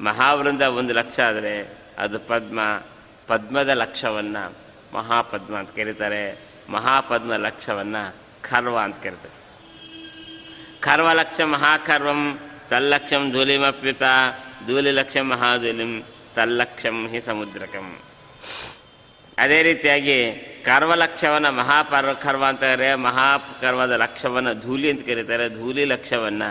ಮಹಾವೃಂದ 0.00 0.62
ಒಂದು 0.62 0.92
ಲಕ್ಷ 0.92 1.20
ಆದರೆ 1.20 1.78
ಅದು 1.98 2.18
ಪದ್ಮ, 2.18 2.60
ಪದ್ಮದ 3.26 3.68
ಲಕ್ಷವನ್ನು 3.68 4.54
ಮಹಾಪದ್ಮ 4.94 5.56
ಅಂತ 5.56 5.70
ಕರೀತಾರೆ. 5.76 6.38
ಮಹಾಪದ್ಮ 6.70 7.36
ಲಕ್ಷವನ್ನು 7.36 8.14
ಖರ್ವ 8.42 8.78
ಅಂತ 8.78 8.96
ಕರೀತಾರೆ. 8.96 9.38
ಖರ್ವಲಕ್ಷ 10.80 11.40
ಮಹಾಖರ್ವಂ 11.40 12.38
ತಲ್ಲಕ್ಷಂ 12.70 13.32
ಧೂಲಿಮಪ್ಯುತ 13.32 14.02
ಧೂಲಿಲಕ್ಷ 14.66 15.16
ಮಹಾಧೂಲಿಂ, 15.16 16.02
ತಲ್ಲಕ್ಷಂ 16.34 17.08
ಹಿ 17.08 17.20
ಸಮುದ್ರಕಂ. 17.20 17.98
ಅದೇ 19.38 19.62
ರೀತಿಯಾಗಿ 19.62 20.32
ಕರ್ವಲಕ್ಷವನ್ನು 20.64 21.52
ಮಹಾಪರ್ವ 21.52 22.12
ಕರ್ವ 22.12 22.44
ಅಂತ 22.44 22.60
ಕರೆ 22.60 22.94
ಮಹಾಕರ್ವದ 22.94 23.90
ಲಕ್ಷವನ್ನು 23.90 24.60
ಧೂಲಿ 24.60 24.90
ಅಂತ 24.90 25.06
ಕರೀತಾರೆ. 25.06 25.48
ಧೂಲಿ 25.48 25.84
ಲಕ್ಷವನ್ನ 25.84 26.42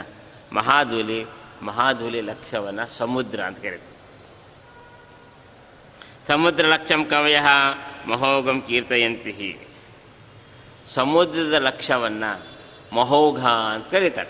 ಮಹಾಧೂಲಿ 0.54 1.26
ಮಹಾಧೂಲಿ 1.62 2.22
ಲಕ್ಷವನ್ನ 2.22 2.86
ಸಮುದ್ರ 2.86 3.40
ಅಂತ 3.42 3.58
ಕರೀತಾರೆ. 3.58 3.98
ಸಮುದ್ರ 6.28 6.66
ಲಕ್ಷಂ 6.66 7.06
ಕವಯ 7.06 7.40
ಮಹೋಗಂ 8.08 8.62
ಕೀರ್ತಯಂತಿ 8.62 9.58
ಸಮುದ್ರದ 10.88 11.54
ಲಕ್ಷವನ್ನ 11.54 12.24
ಮಹೋಘ 12.94 13.46
ಅಂತ 13.46 13.92
ಕರೀತಾರೆ. 13.92 14.30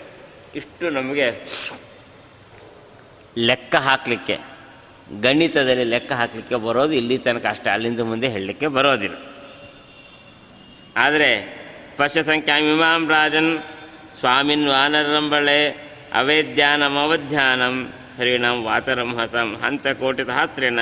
ಇಷ್ಟು 0.54 0.90
ನಮಗೆ 0.90 1.46
ಲೆಕ್ಕ 3.38 3.74
ಹಾಕಲಿಕ್ಕೆ 3.76 4.57
ಗಣಿತದಲ್ಲಿ 5.22 5.84
ಲೆಕ್ಕ 5.84 6.12
ಹಾಕಲಿಕ್ಕೆ 6.12 6.56
ಬರೋದು 6.66 6.92
ಇಲ್ಲಿ 6.92 7.18
ತನಕ 7.18 7.46
ಅಷ್ಟೇ, 7.50 7.70
ಅಲ್ಲಿಂದ 7.70 8.00
ಮುಂದೆ 8.00 8.28
ಹೇಳಲಿಕ್ಕೆ 8.28 8.66
ಬರೋದಿಲ್ಲ. 8.66 9.16
ಆದರೆ 10.96 11.30
ಪಶ್ಚಸಂಖ್ಯಾ 11.96 12.34
ಸಂಖ್ಯಾಮಿಮಾಂ 12.34 13.08
ರಾಜನ್ 13.08 13.52
ಸ್ವಾಮಿನ್ 14.20 14.66
ವಾನರಂಬಳೆ 14.68 15.60
ಅವೇದ್ಯಾನಂ 16.14 16.94
ಅವಧ್ಯಾನಂ 17.04 17.76
ಹರಿಣಂ 18.18 18.56
ವಾತರಂ 18.64 19.10
ಹತಂ 19.18 19.48
ಹಂತ 19.62 19.86
ಕೋಟಿ 19.86 20.22
ಹಾತ್ರೇಣ 20.22 20.80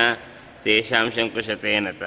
ತೇಷಾಂ 0.63 1.11
ಶಂಕುಶತೇನತ 1.15 2.03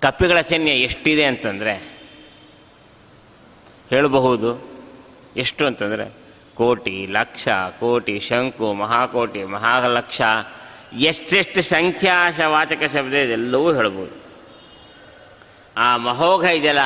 ಕಪ್ಪಿಗಳ 0.00 0.40
ಸೈನ್ಯ 0.40 0.72
ಎಷ್ಟಿದೆ 0.72 1.24
ಅಂತಂದರೆ, 1.24 1.74
ಹೇಳಬಹುದು, 3.90 4.50
ಎಷ್ಟು 5.36 5.66
ಅಂತಂದರೆ 5.66 6.06
ಕೋಟಿ 6.58 7.06
ಲಕ್ಷ, 7.06 7.48
ಕೋಟಿ 7.80 8.20
ಶಂಕು, 8.20 8.72
ಮಹಾಕೋಟಿ, 8.74 9.44
ಮಹಾಲಕ್ಷ, 9.44 10.20
ಎಷ್ಟೆಷ್ಟು 10.92 11.62
ಸಂಖ್ಯಾಶ 11.62 12.40
ವಾಚಕ 12.40 12.82
ಶಬ್ದ 12.92 13.14
ಇದೆಲ್ಲವೂ 13.14 13.72
ಹೇಳ್ಬೋದು. 13.72 14.14
ಆ 15.76 15.96
ಮಹೋಘ 15.96 16.44
ಇದೆಯಲ್ಲ, 16.44 16.84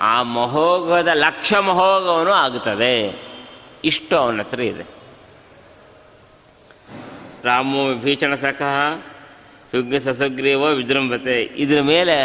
ಆ 0.00 0.22
ಮಹೋಘದ 0.22 1.10
ಲಕ್ಷ 1.14 1.52
ಮಹೋಘವನು 1.54 2.30
ಆಗುತ್ತದೆ. 2.30 2.94
ಇಷ್ಟು 3.84 4.16
ಅವನ 4.16 4.40
ಹತ್ರ 4.40 4.60
ಇದೆ. 4.60 4.84
ರಾಮೋ 7.44 7.82
ವಿಭೀಷಣ 7.88 8.34
ಸಖಃ 8.34 8.76
ಸುಗ್ರ 9.70 9.98
ಸಸುಗ್ರೀವ 9.98 10.64
ವಿಜೃಂಭತೆ. 10.64 11.42
ಇದ್ರ 11.42 11.80
ಮೇಲೆ 11.82 12.16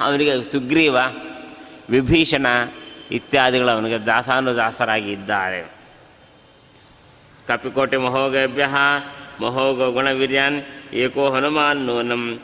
ಅವನಿಗೆ 0.00 0.52
ಸುಗ್ರೀವ, 0.52 0.96
ವಿಭೀಷಣ 1.90 2.46
ಇತ್ಯಾದಿಗಳು 3.10 3.70
ಅವನಿಗೆ 3.70 3.98
ದಾಸಾನುದಾಸರಾಗಿದ್ದಾರೆ 3.98 5.72
ಕಪಿಕೋಟೆ 7.48 7.96
ಮಹೋಗಭ್ಯ 7.96 8.68
ಮಹೋಗ 9.40 9.92
ಗುಣವೀರ್ಯಾನ್ 9.92 10.62
ಏಕೋ 10.92 11.30
ಹನುಮಾನ್ 11.30 11.86
ನೂನಂ 11.86 12.40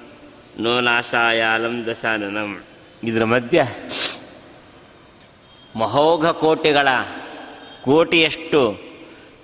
ನೂನಾಶಾಯಾಲಂ 0.59 1.87
ದಶಾನನಂ. 1.87 2.63
ಇದರ 3.03 3.25
ಮಧ್ಯ 3.25 3.67
ಮಹೋಘ 5.77 6.27
ಕೋಟಿಗಳ 6.27 6.89
ಕೋಟಿಯಷ್ಟು 7.85 8.81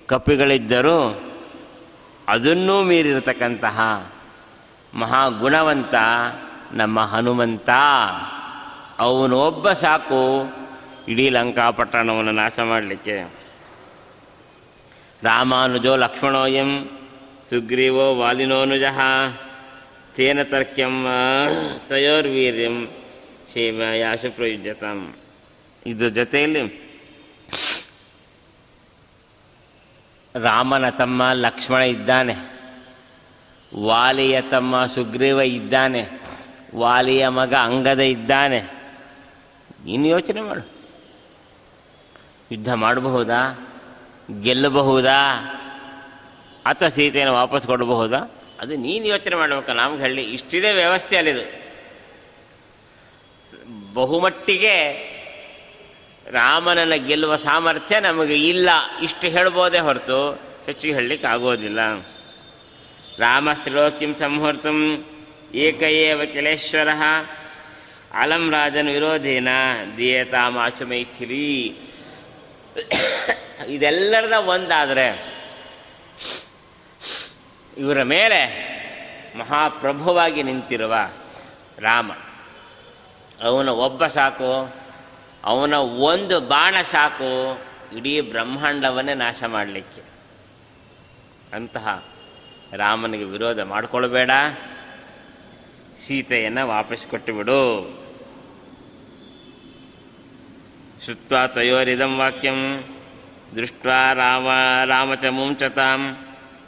ಕಪಿಗಳಿದ್ದರೂ 0.07 1.23
ಅದನ್ನೂ 2.29 2.83
ಮೀರಿರತಕ್ಕಂತಹ 2.83 4.11
ಮಹಾಗುಣವಂತ 4.95 5.95
ನಮ್ಮ 6.73 7.01
ಹನುಮಂತ. 7.01 7.71
ಅವನೊಬ್ಬ 8.99 9.73
ಸಾಕು 9.73 10.53
ಇಡೀ 11.11 11.29
ಲಂಕಾಪಟ್ಟಣವನ್ನು 11.29 12.33
ನಾಶ 12.33 12.59
ಮಾಡಲಿಕ್ಕೆ. 12.71 13.17
ರಾಮಾನುಜೋ 15.23 15.93
ಲಕ್ಷ್ಮಣೋಯಂ, 15.97 16.71
ಸುಗ್ರೀವೋ 17.51 18.07
ವಾಲಿನೋನುಜಃ, 18.15 18.99
ತೇನ 20.17 20.43
ತರ್ಕ್ಯಂ 20.43 20.95
ತಯೋರ್ವೀರ್ಯಂ 21.89 22.77
ಶೇಮಯಾಶು 23.53 24.31
ಪ್ರಯುಜ್ಯತಂ. 24.37 24.99
ಇದ್ರ 25.87 26.09
ಜೊತೆಯಲ್ಲಿ 26.09 26.63
ರಾಮನ 30.35 30.89
ತಮ್ಮ 30.91 31.23
ಲಕ್ಷ್ಮಣ 31.33 31.83
ಇದ್ದಾನೆ, 31.83 32.35
ವಾಲಿಯ 33.73 34.37
ತಮ್ಮ 34.41 34.87
ಸುಗ್ರೀವ 34.87 35.41
ಇದ್ದಾನೆ, 35.41 36.03
ವಾಲಿಯ 36.75 37.29
ಮಗ 37.29 37.55
ಅಂಗದ 37.55 38.01
ಇದ್ದಾನೆ. 38.01 38.61
ನೀನು 39.85 40.07
ಯೋಚನೆ 40.07 40.41
ಮಾಡು. 40.41 40.80
ಯುದ್ಧ 42.53 42.73
ಮಾಡಬಹುದಾ? 42.73 43.69
ಗೆಲ್ಲಬಹುದಾ? 44.43 45.41
ಅಥವಾ 46.67 46.89
ಸೀತೆಯನ್ನು 46.89 47.35
ವಾಪಸ್ 47.35 47.67
ಕೊಡಬಹುದಾ? 47.67 48.19
ಅದು 48.61 48.77
ನೀನು 48.77 49.07
ಯೋಚನೆ 49.07 49.35
ಮಾಡಬೇಕು. 49.35 49.73
ನಮ್ಗೆ 49.73 50.03
ಹೇಳಿ, 50.03 50.25
ಇಷ್ಟಿದೆ 50.25 50.73
ವ್ಯವಸ್ಥೆ 50.73 51.17
ಅಲ್ಲಿದು. 51.17 51.61
ಬಹುಮಟ್ಟಿಗೆ 53.95 55.11
ರಾಮನನ್ನು 56.31 57.07
ಗೆಲ್ಲುವ 57.07 57.37
ಸಾಮರ್ಥ್ಯ 57.37 58.01
ನಮಗೆ 58.01 58.49
ಇಲ್ಲ. 58.49 58.69
ಇಷ್ಟು 59.03 59.29
ಹೇಳ್ಬೋದೇ 59.29 59.79
ಹೊರತು 59.79 60.33
ಹೆಚ್ಚಿಗೆ 60.67 60.95
ಹೇಳಲಿಕ್ಕೆ 60.95 61.29
ಆಗೋದಿಲ್ಲ. 61.29 61.99
ರಾಮಸ್ತ್ರಿಲೋಕ್ಯಂ 63.19 64.15
ಸಂಹರ್ತಂ 64.15 65.05
ಏಕ 65.55 65.83
ಏವ 65.83 66.21
ಕೆಲೇಶ್ವರ 66.33 66.89
ಅಲಂ 68.15 68.51
ರಾಜನ್ 68.51 68.87
ವಿರೋಧೇನ. 68.87 69.49
ದಿಯೇತಾಮಾಚು 69.97 70.87
ಮೈಥಿಲಿ 70.87 71.77
ಇದೆಲ್ಲರದ 73.69 74.33
ಒಂದಾದರೆ 74.33 75.41
ಇವರ 77.79 78.03
ಮೇಲೆ 78.03 78.71
ಮಹಾಪ್ರಭುವಾಗಿ 79.39 80.43
ನಿಂತಿರುವ 80.43 80.95
ರಾಮ. 81.79 82.13
ಅವನ 83.43 83.69
ಒಬ್ಬ 83.69 84.07
ಸಾಕು, 84.07 84.75
ಅವನ 85.45 85.75
ಒಂದು 85.75 86.41
ಬಾಣ 86.41 86.77
ಸಾಕು, 86.83 87.61
ಇಡೀ 87.97 88.21
ಬ್ರಹ್ಮಾಂಡವನ್ನೇ 88.21 89.15
ನಾಶ 89.15 89.45
ಮಾಡಲಿಕ್ಕೆ. 89.45 90.03
ಅಂತಹ 91.53 92.05
ರಾಮನಿಗೆ 92.73 93.25
ವಿರೋಧ 93.25 93.61
ಮಾಡಿಕೊಳ್ಬೇಡ. 93.61 94.31
ಸೀತೆಯನ್ನು 96.07 96.69
ವಾಪಸ್ 96.69 97.07
ಕೊಟ್ಟುಬಿಡು. 97.07 98.00
ಶ್ರುತ್ವಾ 101.05 101.47
ತಯೋರಿದಂ 101.47 102.19
ವಾಕ್ಯಂ 102.19 102.59
ದೃಷ್ಟ್ವಾ 103.57 104.13
ರಾಮ 104.13 104.49
ರಾಮಚಮುಂ 104.85 105.55
ಚ 105.55 105.63
ತಾಂ 105.63 106.03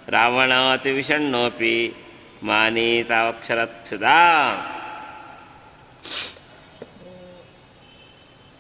ರಾವಣ 0.09 0.53
ಅತಿ 0.73 0.91
ವಿಷಣ್ಣೋಪಿ 0.91 1.75
ಮಾನೀತಾವಕ್ಷರತ್ಸುದಾ 2.43 4.17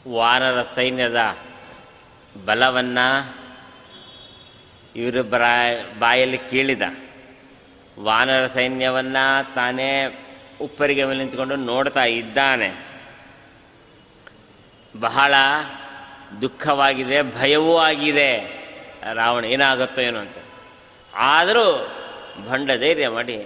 ವಾನರ 0.08 0.62
ಸೈನ್ಯದ 0.74 1.36
ಬಲವನ್ನು 2.44 3.34
ಇವರು 4.96 5.22
ಬಾಯಲ್ಲಿ 5.98 6.38
ಕೀಳಿದ. 6.38 6.82
ವಾನರ 7.98 8.46
ಸೈನ್ಯವನ್ನು 8.46 9.54
ತಾನೇ 9.54 9.90
ಉಪ್ಪರಿಗೆ 10.60 11.04
ಮೇಲೆ 11.04 11.18
ನಿಂತ್ಕೊಂಡು 11.18 11.56
ನೋಡ್ತಾ 11.56 12.04
ಇದ್ದಾನೆ. 12.04 12.91
ಬಹಳ 14.96 15.34
ದುಃಖವಾಗಿದೆ, 16.40 17.22
ಭಯವೂ 17.22 17.78
ಆಗಿದೆ. 17.78 18.30
ರಾವಣ 19.14 19.44
ಏನಾಗುತ್ತೋ 19.44 20.00
ಏನೋ 20.00 20.18
ಅಂತ. 20.18 20.38
ಆದರೂ 21.14 21.66
ಭಂಡ 22.48 22.70
ಧೈರ್ಯ 22.78 23.08
ಮಾಡಿ 23.08 23.36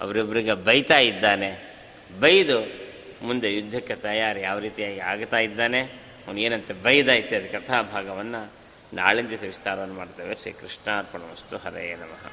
ಅವರಿಬ್ಬರಿಗೆ 0.00 0.54
ಬೈತಾ 0.54 0.98
ಇದ್ದಾನೆ. 0.98 1.50
ಬೈದು 2.20 2.58
ಮುಂದೆ 3.22 3.54
ಯುದ್ಧಕ್ಕೆ 3.54 3.94
ತಯಾರಿ 3.94 4.40
ಯಾವ 4.40 4.58
ರೀತಿಯಾಗಿ 4.58 5.00
ಆಗ್ತಾ 5.00 5.38
ಇದ್ದಾನೆ, 5.38 5.80
ಅವನು 6.26 6.40
ಏನಂತೆ 6.40 6.74
ಬೈದ 6.74 7.08
ಇತ್ಯಾದಿ 7.08 7.48
ಕಥಾಭಾಗವನ್ನು 7.48 8.52
ನಾಳಿನ 8.94 9.28
ದಿವಸ 9.28 9.42
ವಿಸ್ತಾರವನ್ನು 9.42 9.94
ಮಾಡ್ತೇವೆ. 9.94 10.34
ಶ್ರೀ 10.42 10.52
ಕೃಷ್ಣಾರ್ಪಣ 10.52 11.20
ವಸ್ತು 11.20 11.56
ಹರೆಯೇ 11.56 11.96
ನಮಃ. 11.96 12.32